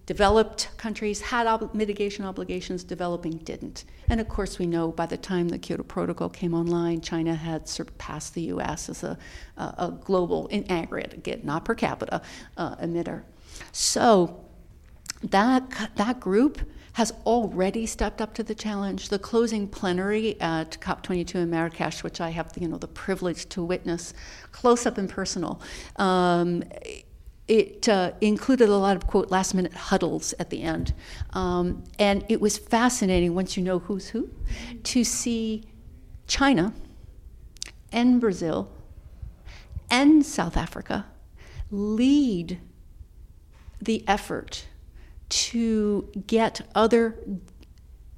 developed 0.06 0.68
countries 0.76 1.20
had 1.20 1.46
ob- 1.46 1.74
mitigation 1.74 2.24
obligations, 2.24 2.85
developing 2.85 3.38
didn't. 3.38 3.85
And 4.08 4.20
of 4.20 4.28
course, 4.28 4.58
we 4.58 4.66
know 4.66 4.92
by 4.92 5.06
the 5.06 5.16
time 5.16 5.48
the 5.48 5.58
Kyoto 5.58 5.85
Protocol 5.85 6.28
came 6.28 6.54
online, 6.54 7.00
China 7.00 7.35
had 7.35 7.68
surpassed 7.68 8.35
the 8.35 8.42
US 8.42 8.88
as 8.88 9.02
a, 9.04 9.16
a 9.56 9.92
global, 10.04 10.48
in 10.48 10.70
aggregate, 10.70 11.14
again, 11.14 11.40
not 11.44 11.64
per 11.64 11.74
capita, 11.74 12.20
uh, 12.56 12.76
emitter. 12.76 13.22
So, 13.70 14.44
that 15.22 15.90
that 15.96 16.18
group 16.18 16.61
has 16.94 17.12
already 17.24 17.87
stepped 17.87 18.20
up 18.20 18.35
to 18.35 18.42
the 18.42 18.55
challenge. 18.55 19.09
The 19.09 19.18
closing 19.18 19.66
plenary 19.66 20.40
at 20.40 20.78
COP22 20.81 21.37
in 21.37 21.50
Marrakesh, 21.50 22.02
which 22.02 22.20
I 22.20 22.31
have 22.31 22.52
you 22.59 22.68
know 22.68 22.78
the 22.78 22.88
privilege 22.88 23.48
to 23.50 23.62
witness 23.62 24.14
close 24.52 24.87
up 24.87 24.98
and 24.98 25.09
personal. 25.09 25.61
Um, 25.96 26.64
it 27.48 27.88
uh, 27.88 28.12
included 28.20 28.68
a 28.68 28.76
lot 28.76 28.96
of 28.96 29.07
quote 29.07 29.31
last 29.31 29.52
minute 29.52 29.74
huddles 29.74 30.33
at 30.38 30.50
the 30.50 30.62
end 30.62 30.94
um, 31.31 31.83
and 31.98 32.24
it 32.28 32.40
was 32.40 32.57
fascinating 32.57 33.35
once 33.35 33.57
you 33.57 33.62
know 33.62 33.81
who's 33.81 34.09
who 34.09 34.31
to 34.85 35.02
see 35.02 35.64
china 36.26 36.72
and 37.90 38.20
brazil 38.20 38.70
and 39.90 40.24
south 40.24 40.57
africa 40.57 41.05
lead 41.70 42.61
the 43.81 44.05
effort 44.07 44.66
to 45.33 46.09
get 46.27 46.61
other 46.75 47.16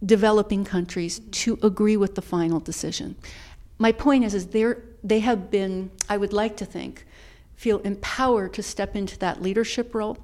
developing 0.05 0.64
countries 0.64 1.20
to 1.31 1.59
agree 1.62 1.96
with 1.96 2.16
the 2.16 2.22
final 2.22 2.59
decision. 2.59 3.14
My 3.79 3.92
point 3.92 4.24
is, 4.24 4.35
is 4.35 4.48
they 4.48 5.20
have 5.20 5.50
been, 5.50 5.92
I 6.09 6.16
would 6.16 6.33
like 6.33 6.57
to 6.57 6.64
think, 6.64 7.07
feel 7.55 7.79
empowered 7.81 8.53
to 8.55 8.62
step 8.62 8.96
into 8.96 9.16
that 9.20 9.40
leadership 9.40 9.94
role, 9.94 10.18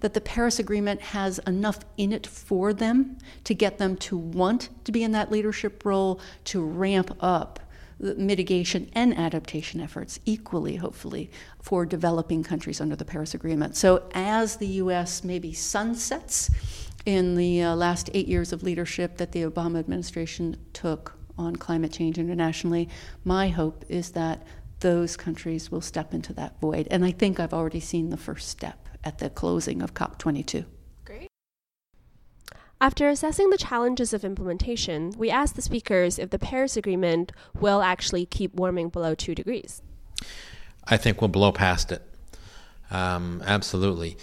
that 0.00 0.14
the 0.14 0.20
Paris 0.20 0.58
Agreement 0.58 1.00
has 1.00 1.38
enough 1.40 1.80
in 1.98 2.10
it 2.10 2.26
for 2.26 2.72
them 2.72 3.18
to 3.44 3.54
get 3.54 3.76
them 3.76 3.96
to 3.96 4.16
want 4.16 4.70
to 4.84 4.92
be 4.92 5.02
in 5.02 5.12
that 5.12 5.30
leadership 5.30 5.84
role, 5.84 6.20
to 6.44 6.64
ramp 6.64 7.14
up 7.20 7.60
mitigation 8.00 8.90
and 8.94 9.16
adaptation 9.16 9.80
efforts 9.80 10.18
equally, 10.24 10.76
hopefully, 10.76 11.30
for 11.62 11.84
developing 11.84 12.42
countries 12.42 12.80
under 12.80 12.96
the 12.96 13.04
Paris 13.04 13.34
Agreement. 13.34 13.76
So, 13.76 14.08
as 14.14 14.56
the 14.56 14.66
U.S. 14.66 15.22
maybe 15.22 15.52
sunsets 15.52 16.50
in 17.06 17.34
the 17.34 17.62
uh, 17.62 17.76
last 17.76 18.10
eight 18.14 18.28
years 18.28 18.52
of 18.52 18.62
leadership 18.62 19.16
that 19.18 19.32
the 19.32 19.42
Obama 19.42 19.78
administration 19.78 20.56
took 20.72 21.14
on 21.38 21.56
climate 21.56 21.92
change 21.92 22.18
internationally, 22.18 22.88
my 23.24 23.48
hope 23.48 23.84
is 23.88 24.10
that 24.12 24.46
those 24.80 25.16
countries 25.16 25.70
will 25.70 25.80
step 25.80 26.14
into 26.14 26.32
that 26.34 26.58
void. 26.60 26.88
And 26.90 27.04
I 27.04 27.10
think 27.10 27.38
I've 27.38 27.54
already 27.54 27.80
seen 27.80 28.10
the 28.10 28.16
first 28.16 28.48
step 28.48 28.88
at 29.04 29.18
the 29.18 29.30
closing 29.30 29.82
of 29.82 29.94
COP22. 29.94 30.64
After 32.82 33.10
assessing 33.10 33.50
the 33.50 33.58
challenges 33.58 34.14
of 34.14 34.24
implementation, 34.24 35.12
we 35.18 35.30
asked 35.30 35.54
the 35.54 35.60
speakers 35.60 36.18
if 36.18 36.30
the 36.30 36.38
Paris 36.38 36.78
Agreement 36.78 37.30
will 37.60 37.82
actually 37.82 38.24
keep 38.24 38.54
warming 38.54 38.88
below 38.88 39.14
2 39.14 39.34
degrees. 39.34 39.82
I 40.86 40.96
think 40.96 41.20
we'll 41.20 41.28
blow 41.28 41.52
past 41.52 41.92
it. 41.92 42.00
Um, 42.90 43.42
absolutely. 43.44 44.16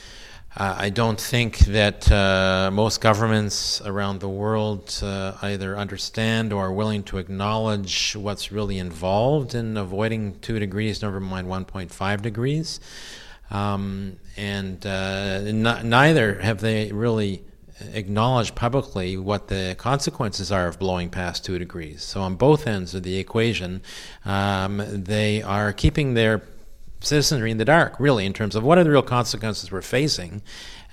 Uh, 0.55 0.73
I 0.75 0.89
don't 0.89 1.21
think 1.21 1.59
that 1.59 2.11
uh, 2.11 2.71
most 2.73 2.99
governments 2.99 3.79
around 3.85 4.21
the 4.21 4.29
world 4.29 5.01
uh, 5.03 5.33
either 5.43 5.77
understand 5.77 6.51
or 6.51 6.65
are 6.65 6.73
willing 6.73 7.03
to 7.03 7.19
acknowledge 7.19 8.15
what's 8.15 8.51
really 8.51 8.79
involved 8.79 9.53
in 9.53 9.77
avoiding 9.77 10.39
2 10.39 10.57
degrees, 10.57 11.03
never 11.03 11.19
mind 11.19 11.47
1.5 11.47 12.21
degrees. 12.23 12.79
Um, 13.51 14.17
and 14.35 14.83
uh, 14.83 15.43
n- 15.45 15.89
neither 15.89 16.41
have 16.41 16.59
they 16.59 16.91
really 16.91 17.43
acknowledge 17.93 18.55
publicly 18.55 19.17
what 19.17 19.47
the 19.47 19.75
consequences 19.77 20.51
are 20.51 20.67
of 20.67 20.79
blowing 20.79 21.09
past 21.09 21.45
two 21.45 21.59
degrees. 21.59 22.03
So, 22.03 22.21
on 22.21 22.35
both 22.35 22.67
ends 22.67 22.93
of 22.95 23.03
the 23.03 23.17
equation, 23.17 23.81
um, 24.25 24.83
they 24.87 25.41
are 25.41 25.73
keeping 25.73 26.13
their 26.13 26.41
citizenry 26.99 27.51
in 27.51 27.57
the 27.57 27.65
dark, 27.65 27.99
really, 27.99 28.25
in 28.25 28.33
terms 28.33 28.55
of 28.55 28.63
what 28.63 28.77
are 28.77 28.83
the 28.83 28.89
real 28.89 29.03
consequences 29.03 29.71
we're 29.71 29.81
facing 29.81 30.41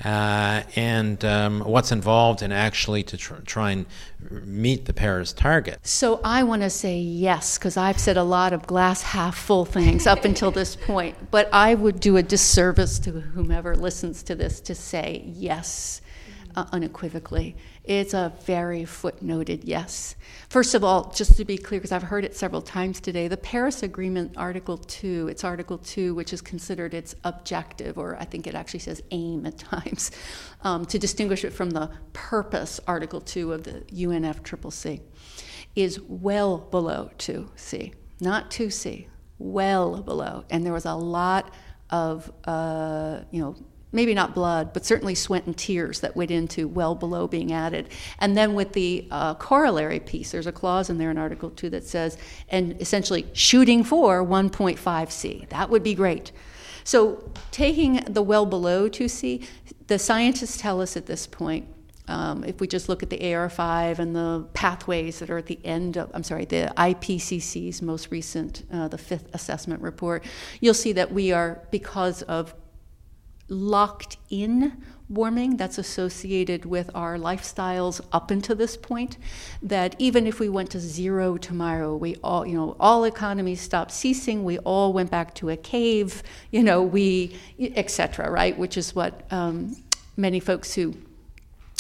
uh, 0.04 0.62
and 0.76 1.24
um, 1.24 1.60
what's 1.60 1.92
involved 1.92 2.42
in 2.42 2.52
actually 2.52 3.02
to 3.04 3.16
tr- 3.16 3.34
try 3.46 3.70
and 3.70 3.86
meet 4.30 4.86
the 4.86 4.92
Paris 4.92 5.32
target. 5.32 5.78
So 5.82 6.20
I 6.24 6.42
want 6.42 6.62
to 6.62 6.70
say 6.70 6.98
yes, 6.98 7.58
because 7.58 7.76
I've 7.76 7.98
said 7.98 8.16
a 8.16 8.22
lot 8.22 8.52
of 8.52 8.66
glass 8.66 9.02
half 9.02 9.36
full 9.36 9.64
things 9.64 10.06
up 10.06 10.24
until 10.24 10.50
this 10.50 10.76
point, 10.76 11.30
but 11.30 11.48
I 11.52 11.74
would 11.74 12.00
do 12.00 12.16
a 12.16 12.22
disservice 12.22 12.98
to 13.00 13.12
whomever 13.12 13.76
listens 13.76 14.22
to 14.24 14.34
this 14.34 14.60
to 14.62 14.74
say 14.74 15.22
yes 15.26 16.00
uh, 16.56 16.66
unequivocally. 16.72 17.56
It's 17.84 18.14
a 18.14 18.32
very 18.44 18.82
footnoted 18.82 19.60
yes. 19.64 20.16
First 20.48 20.74
of 20.74 20.84
all, 20.84 21.10
just 21.10 21.36
to 21.36 21.44
be 21.44 21.58
clear, 21.58 21.80
because 21.80 21.92
I've 21.92 22.02
heard 22.02 22.24
it 22.24 22.34
several 22.34 22.62
times 22.62 23.00
today, 23.00 23.28
the 23.28 23.36
Paris 23.36 23.82
Agreement, 23.82 24.36
Article 24.36 24.78
2, 24.78 25.28
it's 25.28 25.44
Article 25.44 25.78
2, 25.78 26.14
which 26.14 26.32
is 26.32 26.40
considered 26.40 26.94
its 26.94 27.14
objective, 27.24 27.98
or 27.98 28.16
I 28.16 28.24
think 28.24 28.46
it 28.46 28.54
actually 28.54 28.80
says 28.80 29.02
aim 29.10 29.46
at 29.46 29.58
times, 29.58 30.10
um, 30.62 30.84
to 30.86 30.98
distinguish 30.98 31.44
it 31.44 31.52
from 31.52 31.70
the 31.70 31.90
purpose, 32.12 32.80
Article 32.86 33.20
2 33.20 33.52
of 33.52 33.64
the 33.64 33.80
UNFCCC, 33.92 35.00
is 35.76 36.00
well 36.00 36.58
below 36.58 37.10
2C, 37.18 37.94
not 38.20 38.50
2C, 38.50 39.06
well 39.38 40.02
below. 40.02 40.44
And 40.50 40.64
there 40.64 40.72
was 40.72 40.86
a 40.86 40.94
lot 40.94 41.52
of, 41.90 42.32
uh, 42.44 43.20
you 43.30 43.40
know, 43.40 43.56
maybe 43.94 44.12
not 44.12 44.34
blood, 44.34 44.72
but 44.72 44.84
certainly 44.84 45.14
sweat 45.14 45.46
and 45.46 45.56
tears 45.56 46.00
that 46.00 46.16
went 46.16 46.30
into 46.30 46.68
well 46.68 46.94
below 46.94 47.26
being 47.26 47.52
added. 47.52 47.88
And 48.18 48.36
then 48.36 48.54
with 48.54 48.72
the 48.72 49.06
uh, 49.10 49.34
corollary 49.34 50.00
piece, 50.00 50.32
there's 50.32 50.46
a 50.46 50.52
clause 50.52 50.90
in 50.90 50.98
there 50.98 51.10
in 51.10 51.18
Article 51.18 51.50
2 51.50 51.70
that 51.70 51.84
says, 51.84 52.18
and 52.48 52.80
essentially 52.80 53.26
shooting 53.32 53.84
for 53.84 54.24
1.5C. 54.24 55.48
That 55.48 55.70
would 55.70 55.82
be 55.82 55.94
great. 55.94 56.32
So 56.82 57.32
taking 57.50 58.04
the 58.04 58.22
well 58.22 58.44
below 58.44 58.90
2C, 58.90 59.46
the 59.86 59.98
scientists 59.98 60.58
tell 60.58 60.80
us 60.80 60.96
at 60.96 61.06
this 61.06 61.26
point 61.26 61.66
um, 62.06 62.44
if 62.44 62.60
we 62.60 62.66
just 62.66 62.88
look 62.88 63.02
at 63.02 63.08
the 63.08 63.18
AR5 63.18 63.98
and 63.98 64.14
the 64.14 64.46
pathways 64.52 65.20
that 65.20 65.30
are 65.30 65.38
at 65.38 65.46
the 65.46 65.58
end 65.64 65.96
of, 65.96 66.10
I'm 66.12 66.22
sorry, 66.22 66.44
the 66.44 66.72
IPCC's 66.76 67.80
most 67.80 68.10
recent, 68.10 68.64
uh, 68.70 68.88
the 68.88 68.98
fifth 68.98 69.34
assessment 69.34 69.80
report, 69.80 70.22
you'll 70.60 70.74
see 70.74 70.92
that 70.92 71.12
we 71.12 71.32
are, 71.32 71.62
because 71.70 72.20
of 72.22 72.54
locked 73.48 74.16
in 74.30 74.82
warming 75.08 75.56
that's 75.58 75.76
associated 75.76 76.64
with 76.64 76.90
our 76.94 77.18
lifestyles 77.18 78.00
up 78.10 78.30
until 78.30 78.56
this 78.56 78.76
point 78.76 79.18
that 79.62 79.94
even 79.98 80.26
if 80.26 80.40
we 80.40 80.48
went 80.48 80.70
to 80.70 80.80
zero 80.80 81.36
tomorrow 81.36 81.94
we 81.94 82.16
all 82.24 82.46
you 82.46 82.54
know 82.54 82.74
all 82.80 83.04
economies 83.04 83.60
stopped 83.60 83.92
ceasing 83.92 84.44
we 84.44 84.56
all 84.60 84.94
went 84.94 85.10
back 85.10 85.34
to 85.34 85.50
a 85.50 85.56
cave 85.58 86.22
you 86.50 86.62
know 86.62 86.82
we 86.82 87.36
etc 87.76 88.24
right? 88.30 88.56
Which 88.58 88.76
is 88.76 88.94
what 88.94 89.30
um, 89.32 89.76
many 90.16 90.40
folks 90.40 90.74
who 90.74 90.94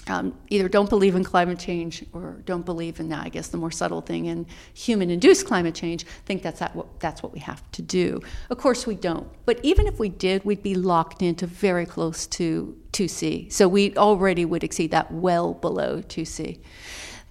um, 0.06 0.36
either 0.48 0.68
don't 0.68 0.88
believe 0.88 1.14
in 1.14 1.24
climate 1.24 1.58
change 1.58 2.04
or 2.12 2.42
don't 2.44 2.64
believe 2.64 3.00
in, 3.00 3.12
I 3.12 3.28
guess, 3.28 3.48
the 3.48 3.56
more 3.56 3.70
subtle 3.70 4.00
thing 4.00 4.26
in 4.26 4.46
human-induced 4.74 5.46
climate 5.46 5.74
change, 5.74 6.04
think 6.26 6.42
that's 6.42 6.60
that 6.60 6.76
what, 6.76 7.00
that's 7.00 7.22
what 7.22 7.32
we 7.32 7.40
have 7.40 7.62
to 7.72 7.82
do. 7.82 8.20
Of 8.50 8.58
course, 8.58 8.86
we 8.86 8.94
don't. 8.94 9.26
But 9.46 9.60
even 9.62 9.86
if 9.86 9.98
we 9.98 10.08
did, 10.08 10.44
we'd 10.44 10.62
be 10.62 10.74
locked 10.74 11.22
into 11.22 11.46
very 11.46 11.86
close 11.86 12.26
to 12.28 12.76
2C. 12.92 13.50
So 13.52 13.66
we 13.66 13.96
already 13.96 14.44
would 14.44 14.62
exceed 14.62 14.90
that 14.90 15.10
well 15.10 15.54
below 15.54 16.02
2C. 16.02 16.60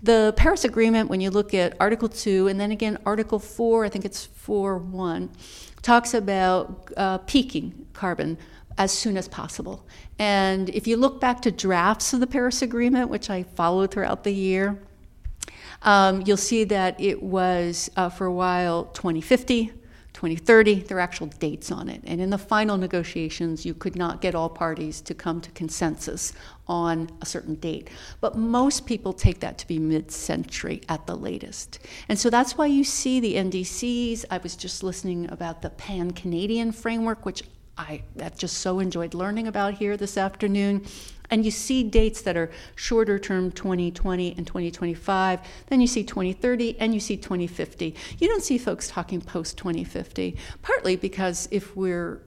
The 0.02 0.34
Paris 0.36 0.66
Agreement, 0.66 1.10
when 1.10 1.22
you 1.22 1.30
look 1.30 1.54
at 1.54 1.78
Article 1.80 2.10
2 2.10 2.50
and 2.50 2.60
then 2.60 2.72
again 2.72 2.98
Article 3.06 3.40
4, 3.40 3.86
I 3.86 3.90
think 3.90 4.04
it's 4.04 4.28
4.1, 4.28 5.30
talks 5.82 6.14
about 6.14 6.92
uh, 6.98 7.20
peaking 7.20 7.88
carbon 7.94 8.38
as 8.78 8.92
soon 8.92 9.18
as 9.18 9.28
possible. 9.28 9.86
And 10.20 10.70
if 10.70 10.88
you 10.88 10.98
look 10.98 11.20
back 11.20 11.42
to 11.42 11.52
drafts 11.52 12.14
of 12.14 12.20
the 12.20 12.28
Paris 12.28 12.62
Agreement, 12.62 13.10
which 13.10 13.30
I 13.30 13.44
followed 13.44 13.92
throughout 13.92 14.24
the 14.24 14.34
year, 14.34 14.80
um, 15.84 16.24
you'll 16.26 16.38
see 16.38 16.64
that 16.66 17.00
it 17.00 17.22
was 17.22 17.90
uh, 17.96 18.10
for 18.10 18.26
a 18.26 18.34
while 18.34 18.86
2050, 18.86 19.74
2030. 20.14 20.76
There 20.84 20.98
are 20.98 21.02
actual 21.02 21.28
dates 21.28 21.72
on 21.72 21.90
it. 21.90 22.02
And 22.06 22.22
in 22.22 22.30
the 22.30 22.38
final 22.38 22.78
negotiations, 22.78 23.66
you 23.66 23.74
could 23.74 23.96
not 23.96 24.22
get 24.22 24.36
all 24.36 24.50
parties 24.50 25.02
to 25.02 25.14
come 25.14 25.42
to 25.42 25.52
consensus 25.52 26.32
on 26.68 27.10
a 27.22 27.26
certain 27.26 27.56
date. 27.56 27.90
But 28.22 28.38
most 28.38 28.86
people 28.86 29.12
take 29.12 29.42
that 29.42 29.58
to 29.58 29.68
be 29.68 29.80
mid 29.80 30.12
century 30.12 30.82
at 30.88 31.06
the 31.08 31.16
latest. 31.16 31.80
And 32.08 32.18
so 32.18 32.30
that's 32.30 32.58
why 32.58 32.68
you 32.68 32.86
see 32.86 33.20
the 33.20 33.36
NDCs. 33.36 34.26
I 34.32 34.38
was 34.38 34.56
just 34.56 34.84
listening 34.84 35.30
about 35.30 35.62
the 35.62 35.72
Pan 35.72 36.12
Canadian 36.12 36.72
framework, 36.72 37.26
which 37.26 37.44
I 37.78 38.04
have 38.20 38.38
just 38.38 38.60
so 38.60 38.80
enjoyed 38.80 39.14
learning 39.14 39.48
about 39.48 39.76
here 39.76 39.98
this 39.98 40.18
afternoon. 40.18 40.86
And 41.30 41.44
you 41.44 41.52
see 41.52 41.84
dates 41.84 42.22
that 42.22 42.38
are 42.38 42.52
shorter 42.76 43.18
term 43.18 43.52
2020 43.52 44.36
and 44.38 44.46
2025, 44.46 45.40
then 45.68 45.82
you 45.82 45.88
see 45.88 46.04
2030 46.04 46.80
and 46.80 46.94
you 46.94 47.00
see 47.00 47.18
2050. 47.18 47.96
You 48.20 48.28
don't 48.28 48.44
see 48.44 48.58
folks 48.58 48.88
talking 48.88 49.22
post 49.22 49.58
2050, 49.58 50.38
partly 50.62 50.96
because 50.96 51.48
if 51.50 51.76
we're 51.76 52.22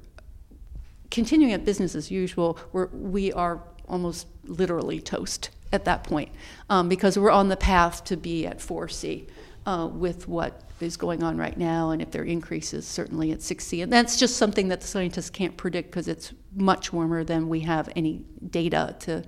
continuing 1.11 1.53
at 1.53 1.65
business 1.65 1.95
as 1.95 2.11
usual, 2.11 2.59
we're, 2.73 2.87
we 2.87 3.33
are 3.33 3.63
almost 3.89 4.27
literally 4.45 5.01
toast 5.01 5.51
at 5.73 5.85
that 5.85 6.03
point 6.03 6.31
um, 6.69 6.89
because 6.89 7.19
we're 7.19 7.31
on 7.31 7.49
the 7.49 7.57
path 7.57 8.03
to 8.05 8.17
be 8.17 8.47
at 8.47 8.59
4C 8.59 9.29
uh, 9.67 9.89
with 9.93 10.29
what 10.29 10.63
is 10.81 10.97
going 10.97 11.23
on 11.23 11.37
right 11.37 11.57
now, 11.57 11.91
and 11.91 12.01
if 12.01 12.11
there 12.11 12.23
are 12.23 12.27
increases, 12.27 12.87
certainly 12.87 13.33
at 13.33 13.41
6C. 13.41 13.83
And 13.83 13.93
that's 13.93 14.17
just 14.17 14.37
something 14.37 14.69
that 14.69 14.81
the 14.81 14.87
scientists 14.87 15.31
can't 15.31 15.57
predict 15.57 15.91
because 15.91 16.09
it's 16.09 16.33
much 16.55 16.93
warmer 16.93 17.25
than 17.25 17.49
we 17.49 17.61
have 17.61 17.89
any 17.97 18.25
data 18.51 18.95
to, 19.01 19.25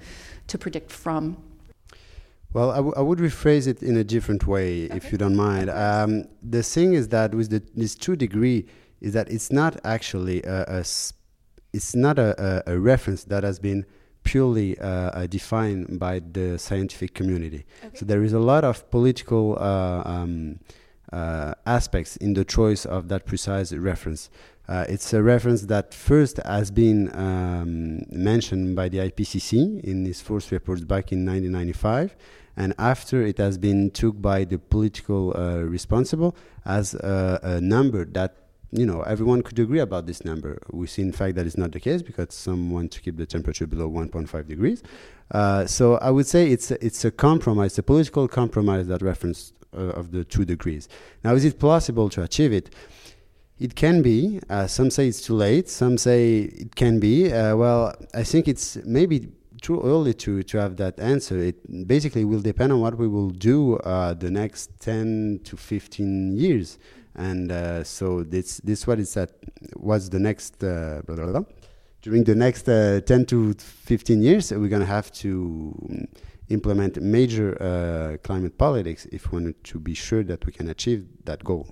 to 0.47 0.59
predict 0.59 0.93
from. 0.93 1.36
Well, 2.53 2.70
I, 2.70 2.76
w- 2.76 2.95
I 2.97 3.01
would 3.01 3.18
rephrase 3.18 3.66
it 3.66 3.82
in 3.82 3.97
a 3.97 4.05
different 4.05 4.47
way, 4.47 4.86
okay. 4.86 4.97
if 4.97 5.12
you 5.12 5.18
don't 5.18 5.36
mind. 5.36 5.68
Um, 5.68 6.24
the 6.43 6.62
thing 6.62 6.95
is 6.95 7.09
that 7.09 7.34
with 7.34 7.51
the, 7.51 7.62
this 7.74 7.95
two 7.95 8.16
degree, 8.16 8.66
is 9.01 9.12
that 9.12 9.30
it's 9.30 9.53
not 9.53 9.78
actually 9.84 10.43
a, 10.43 10.64
a 10.68 10.84
it's 11.72 11.95
not 11.95 12.18
a, 12.18 12.62
a, 12.66 12.74
a, 12.74 12.78
reference 12.78 13.24
that 13.24 13.45
has 13.45 13.59
been 13.59 13.84
purely 14.29 14.79
uh, 14.79 15.26
defined 15.26 15.99
by 15.99 16.20
the 16.20 16.59
scientific 16.59 17.14
community. 17.14 17.64
Okay. 17.83 17.97
So 17.97 18.05
there 18.05 18.22
is 18.22 18.35
a 18.35 18.39
lot 18.39 18.62
of 18.62 18.91
political 18.91 19.57
uh, 19.59 20.03
um, 20.05 20.61
uh, 21.11 21.55
aspects 21.64 22.16
in 22.18 22.35
the 22.35 22.45
choice 22.45 22.85
of 22.85 23.09
that 23.09 23.24
precise 23.24 23.72
reference. 23.72 24.29
Uh, 24.68 24.85
it's 24.87 25.14
a 25.14 25.22
reference 25.22 25.62
that 25.62 25.95
first 25.95 26.37
has 26.45 26.70
been 26.70 27.11
um, 27.16 28.03
mentioned 28.11 28.76
by 28.76 28.91
the 28.91 28.99
IPCC 28.99 29.83
in 29.83 30.07
its 30.07 30.20
first 30.20 30.51
reports 30.51 30.83
back 30.83 31.11
in 31.11 31.24
1995, 31.24 32.14
and 32.55 32.74
after 32.79 33.22
it 33.22 33.39
has 33.39 33.57
been 33.57 33.91
took 33.91 34.20
by 34.20 34.45
the 34.45 34.59
political 34.59 35.35
uh, 35.35 35.61
responsible 35.62 36.37
as 36.66 36.93
a, 36.93 37.41
a 37.43 37.61
number 37.62 38.05
that 38.05 38.47
you 38.71 38.85
know, 38.85 39.03
everyone 39.03 39.43
could 39.43 39.59
agree 39.59 39.81
about 39.81 40.07
this 40.07 40.25
number. 40.25 40.61
We 40.71 40.87
see, 40.87 41.03
in 41.03 41.12
fact, 41.12 41.37
that 41.37 41.47
is 41.47 41.57
not 41.57 41.73
the 41.73 41.81
case 41.81 42.03
because 42.03 42.35
some 42.35 42.71
want 42.71 42.93
to 42.93 43.01
keep 43.01 43.16
the 43.16 43.27
temperature 43.27 43.66
below 43.66 43.91
1.5 43.91 44.47
degrees. 44.47 44.83
Uh, 45.31 45.66
so 45.66 45.97
I 45.97 46.11
would 46.11 46.27
say 46.27 46.51
it's 46.51 46.71
a, 46.71 46.85
it's 46.85 47.05
a 47.05 47.11
compromise, 47.11 47.79
a 47.79 47.83
political 47.83 48.29
compromise 48.29 48.87
that 48.89 49.01
reference 49.01 49.53
uh, 49.75 49.81
of 49.81 50.12
the 50.12 50.25
two 50.25 50.45
degrees. 50.45 50.89
Now, 51.25 51.35
is 51.35 51.45
it 51.45 51.59
possible 51.59 52.11
to 52.11 52.23
achieve 52.23 52.53
it? 52.53 52.75
It 53.59 53.75
can 53.75 54.03
be. 54.03 54.41
Uh, 54.49 54.66
some 54.66 54.91
say 54.91 55.09
it's 55.09 55.23
too 55.23 55.35
late. 55.35 55.69
Some 55.69 55.99
say 55.99 56.41
it 56.41 56.77
can 56.77 57.01
be. 57.01 57.33
Uh, 57.33 57.57
well, 57.57 57.95
I 58.14 58.23
think 58.23 58.49
it's 58.49 58.77
maybe 58.85 59.29
too 59.62 59.81
early 59.81 60.14
to, 60.14 60.43
to 60.43 60.59
have 60.59 60.77
that 60.77 61.01
answer. 61.01 61.39
It 61.39 61.89
basically 61.89 62.25
will 62.25 62.41
depend 62.41 62.73
on 62.73 62.81
what 62.81 62.97
we 62.97 63.09
will 63.09 63.31
do 63.31 63.77
uh, 63.79 64.14
the 64.14 64.31
next 64.31 64.79
10 64.81 65.41
to 65.45 65.57
15 65.57 66.37
years 66.37 66.79
and 67.19 67.51
uh, 67.51 67.83
so 67.85 68.23
this 68.23 68.59
this 68.59 68.87
what 68.87 68.99
is 68.99 69.12
that 69.14 69.33
was 69.75 70.09
the 70.09 70.19
next 70.19 70.62
uh, 70.62 71.03
blah, 71.05 71.16
blah, 71.16 71.27
blah. 71.27 71.43
during 72.01 72.25
the 72.25 72.35
next 72.35 72.69
uh, 72.69 73.01
10 73.01 73.27
to 73.27 73.55
15 73.55 74.23
years 74.23 74.53
we're 74.53 74.69
going 74.69 74.81
to 74.81 74.87
have 74.87 75.11
to 75.12 75.75
um, 75.91 76.09
implement 76.49 77.03
major 77.03 77.61
uh, 77.61 78.16
climate 78.23 78.57
politics 78.57 79.07
if 79.12 79.33
we 79.33 79.43
want 79.43 79.64
to 79.64 79.81
be 79.81 79.95
sure 79.95 80.23
that 80.23 80.47
we 80.47 80.53
can 80.53 80.69
achieve 80.71 81.07
that 81.25 81.43
goal 81.43 81.66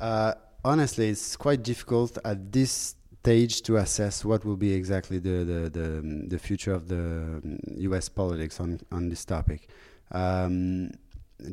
uh, 0.00 0.32
honestly 0.64 1.08
it's 1.08 1.36
quite 1.36 1.62
difficult 1.62 2.16
at 2.24 2.52
this 2.52 2.94
stage 3.20 3.62
to 3.62 3.76
assess 3.78 4.24
what 4.24 4.44
will 4.44 4.56
be 4.56 4.72
exactly 4.72 5.18
the 5.18 5.44
the, 5.44 5.70
the, 5.70 5.98
um, 5.98 6.28
the 6.28 6.38
future 6.38 6.72
of 6.72 6.86
the 6.88 7.40
US 7.88 8.08
um, 8.08 8.14
politics 8.14 8.60
on 8.60 8.78
on 8.92 9.08
this 9.08 9.24
topic 9.24 9.68
um, 10.12 10.90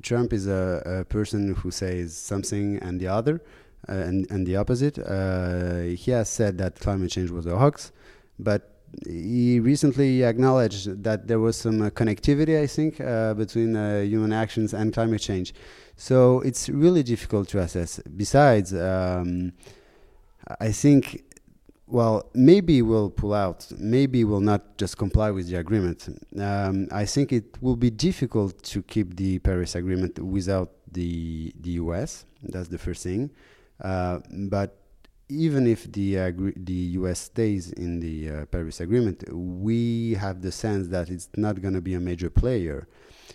Trump 0.01 0.33
is 0.33 0.47
a, 0.47 0.81
a, 0.85 1.05
person 1.05 1.55
who 1.55 1.71
says 1.71 2.15
something 2.15 2.77
and 2.79 2.99
the 2.99 3.07
other, 3.07 3.41
uh, 3.89 3.93
and, 3.93 4.29
and 4.31 4.45
the 4.45 4.55
opposite. 4.55 4.97
Uh, 4.99 5.79
he 5.95 6.11
has 6.11 6.29
said 6.29 6.57
that 6.57 6.79
climate 6.79 7.11
change 7.11 7.29
was 7.29 7.45
a 7.45 7.57
hoax, 7.57 7.91
but 8.39 8.71
he 9.07 9.59
recently 9.59 10.23
acknowledged 10.23 11.03
that 11.03 11.27
there 11.27 11.39
was 11.39 11.55
some 11.55 11.81
uh, 11.81 11.89
connectivity, 11.89 12.61
I 12.61 12.67
think, 12.67 12.99
uh, 12.99 13.33
between 13.33 13.75
uh, 13.75 14.01
human 14.01 14.33
actions 14.33 14.73
and 14.73 14.93
climate 14.93 15.21
change. 15.21 15.53
So 15.95 16.41
it's 16.41 16.69
really 16.69 17.03
difficult 17.03 17.47
to 17.49 17.59
assess. 17.59 17.99
Besides, 18.15 18.73
um, 18.73 19.53
I 20.59 20.71
think 20.71 21.23
well, 21.91 22.29
maybe 22.33 22.81
we'll 22.81 23.09
pull 23.09 23.33
out. 23.33 23.67
Maybe 23.77 24.23
we'll 24.23 24.39
not 24.39 24.77
just 24.77 24.97
comply 24.97 25.29
with 25.29 25.47
the 25.49 25.57
agreement. 25.57 26.07
Um, 26.39 26.87
I 26.91 27.05
think 27.05 27.33
it 27.33 27.61
will 27.61 27.75
be 27.75 27.89
difficult 27.89 28.63
to 28.63 28.81
keep 28.81 29.17
the 29.17 29.39
Paris 29.39 29.75
Agreement 29.75 30.17
without 30.19 30.71
the 30.89 31.53
the 31.59 31.71
U.S. 31.71 32.25
That's 32.43 32.69
the 32.69 32.77
first 32.77 33.03
thing. 33.03 33.29
Uh, 33.81 34.19
but 34.29 34.77
even 35.27 35.67
if 35.67 35.91
the 35.91 36.31
the 36.55 36.81
U.S. 36.99 37.19
stays 37.19 37.71
in 37.73 37.99
the 37.99 38.29
uh, 38.29 38.45
Paris 38.45 38.79
Agreement, 38.79 39.23
we 39.33 40.13
have 40.13 40.41
the 40.41 40.51
sense 40.51 40.87
that 40.87 41.09
it's 41.09 41.29
not 41.35 41.61
going 41.61 41.73
to 41.73 41.81
be 41.81 41.93
a 41.93 41.99
major 41.99 42.29
player. 42.29 42.87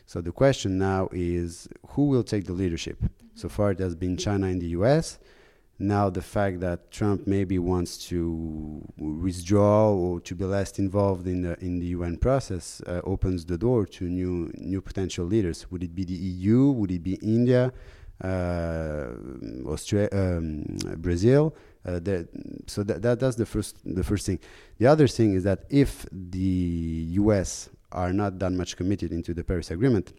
So 0.06 0.20
the 0.20 0.32
question 0.32 0.78
now 0.78 1.08
is 1.12 1.68
who 1.88 2.08
will 2.08 2.24
take 2.24 2.46
the 2.46 2.52
leadership. 2.52 2.98
So 3.34 3.50
far, 3.50 3.72
it 3.72 3.80
has 3.80 3.94
been 3.94 4.16
China 4.16 4.46
and 4.46 4.62
the 4.62 4.68
U.S 4.68 5.18
now 5.78 6.08
the 6.08 6.22
fact 6.22 6.60
that 6.60 6.90
Trump 6.90 7.26
maybe 7.26 7.58
wants 7.58 7.98
to 8.08 8.82
withdraw 8.96 9.92
or 9.92 10.20
to 10.20 10.34
be 10.34 10.44
less 10.44 10.78
involved 10.78 11.26
in 11.26 11.42
the 11.42 11.58
in 11.62 11.78
the 11.78 11.86
UN 11.86 12.16
process 12.16 12.80
uh, 12.86 13.02
opens 13.04 13.44
the 13.44 13.58
door 13.58 13.84
to 13.86 14.04
new 14.04 14.50
new 14.54 14.80
potential 14.80 15.26
leaders. 15.26 15.70
Would 15.70 15.82
it 15.82 15.94
be 15.94 16.04
the 16.04 16.14
EU? 16.14 16.70
Would 16.70 16.90
it 16.90 17.02
be 17.02 17.14
India, 17.16 17.72
uh, 18.24 19.08
um, 20.12 20.78
Brazil? 20.96 21.54
Uh, 21.84 22.00
that, 22.00 22.28
so 22.66 22.82
that, 22.82 23.02
that 23.02 23.20
that's 23.20 23.36
the 23.36 23.46
first 23.46 23.76
the 23.84 24.02
first 24.02 24.24
thing. 24.24 24.40
The 24.78 24.86
other 24.86 25.06
thing 25.06 25.34
is 25.34 25.44
that 25.44 25.64
if 25.68 26.06
the 26.10 27.06
US 27.20 27.68
are 27.92 28.12
not 28.12 28.38
that 28.38 28.52
much 28.52 28.76
committed 28.76 29.12
into 29.12 29.34
the 29.34 29.44
Paris 29.44 29.70
Agreement, 29.70 30.12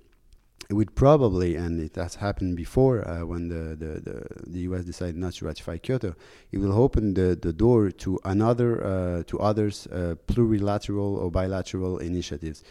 it 0.69 0.73
would 0.73 0.95
probably, 0.95 1.55
and 1.55 1.79
it 1.79 1.95
has 1.95 2.15
happened 2.15 2.57
before 2.57 3.07
uh, 3.07 3.25
when 3.25 3.47
the, 3.47 3.75
the, 3.75 4.01
the, 4.01 4.27
the, 4.47 4.59
U.S. 4.61 4.83
decided 4.83 5.15
not 5.15 5.33
to 5.33 5.45
ratify 5.45 5.77
Kyoto, 5.77 6.13
it 6.51 6.57
will 6.57 6.73
open 6.73 7.13
the, 7.13 7.37
the 7.41 7.53
door 7.53 7.89
to 7.89 8.19
another 8.25 8.85
uh, 8.85 9.23
to 9.27 9.39
others 9.39 9.87
uh, 9.87 10.15
plurilateral 10.27 11.17
or 11.17 11.31
bilateral 11.31 11.99
initiatives. 11.99 12.63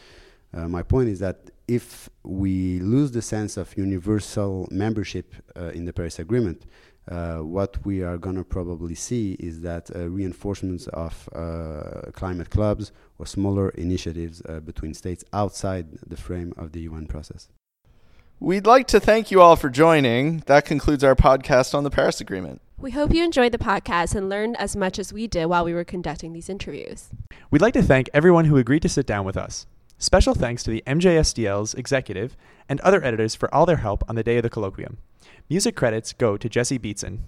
Uh, 0.53 0.68
my 0.68 0.82
point 0.82 1.09
is 1.09 1.20
that 1.20 1.51
if 1.68 2.11
we 2.22 2.80
lose 2.80 3.12
the 3.12 3.22
sense 3.22 3.57
of 3.57 3.76
universal 3.78 4.68
membership 4.70 5.34
uh, 5.57 5.68
in 5.68 5.86
the 5.86 5.92
Paris 5.92 6.18
Agreement, 6.18 6.66
uh, 7.09 7.38
what 7.38 7.84
we 7.86 8.03
are 8.03 8.18
going 8.18 8.36
to 8.36 8.44
probably 8.44 8.94
see 8.94 9.36
is 9.38 9.62
that 9.62 9.88
reinforcements 9.94 10.86
of 10.88 11.28
climate 12.14 12.51
clubs 12.51 12.92
or 13.18 13.26
smaller 13.26 13.70
initiatives 13.70 14.42
between 14.64 14.92
states 14.92 15.24
outside 15.32 15.86
the 16.07 16.16
frame 16.16 16.53
of 16.59 16.72
the 16.72 16.80
UN 16.80 17.07
process. 17.07 17.49
We'd 18.39 18.66
like 18.66 18.87
to 18.89 19.01
thank 19.01 19.30
you 19.30 19.41
all 19.41 19.57
for 19.57 19.70
joining. 19.70 20.41
That 20.41 20.66
concludes 20.66 21.03
our 21.03 21.16
podcast 21.16 21.74
on 21.74 21.84
the 21.84 21.91
Paris 21.91 22.20
Agreement. 22.20 22.61
We 22.76 22.91
hope 22.91 23.14
you 23.14 23.24
enjoyed 23.24 23.53
the 23.53 23.59
podcast 23.59 24.14
and 24.14 24.28
learned 24.28 24.59
as 24.59 24.76
much 24.76 24.99
as 24.99 25.11
we 25.11 25.26
did 25.26 25.47
while 25.47 25.64
we 25.64 25.72
were 25.72 25.84
conducting 25.84 26.34
these 26.34 26.51
interviews. 26.51 27.09
We'd 27.51 27.62
like 27.62 27.72
to 27.72 27.82
thank 27.82 28.11
everyone 28.12 28.45
who 28.45 28.59
agreed 28.59 28.82
to 28.82 28.91
sit 28.91 29.07
down 29.07 29.24
with 29.24 29.39
us. 29.39 29.66
Special 29.97 30.34
thanks 30.34 30.62
to 30.64 30.70
the 30.70 30.84
MJSDL's 30.87 31.72
executive 31.72 32.37
and 32.68 32.78
other 32.80 33.03
editors 33.03 33.34
for 33.34 33.53
all 33.55 33.64
their 33.64 33.78
help 33.78 34.05
on 34.07 34.16
the 34.16 34.22
day 34.22 34.37
of 34.37 34.43
the 34.43 34.51
colloquium. 34.51 34.97
Music 35.49 35.74
credits 35.74 36.12
go 36.12 36.37
to 36.37 36.49
Jesse 36.51 36.78
Beatson. 36.78 37.20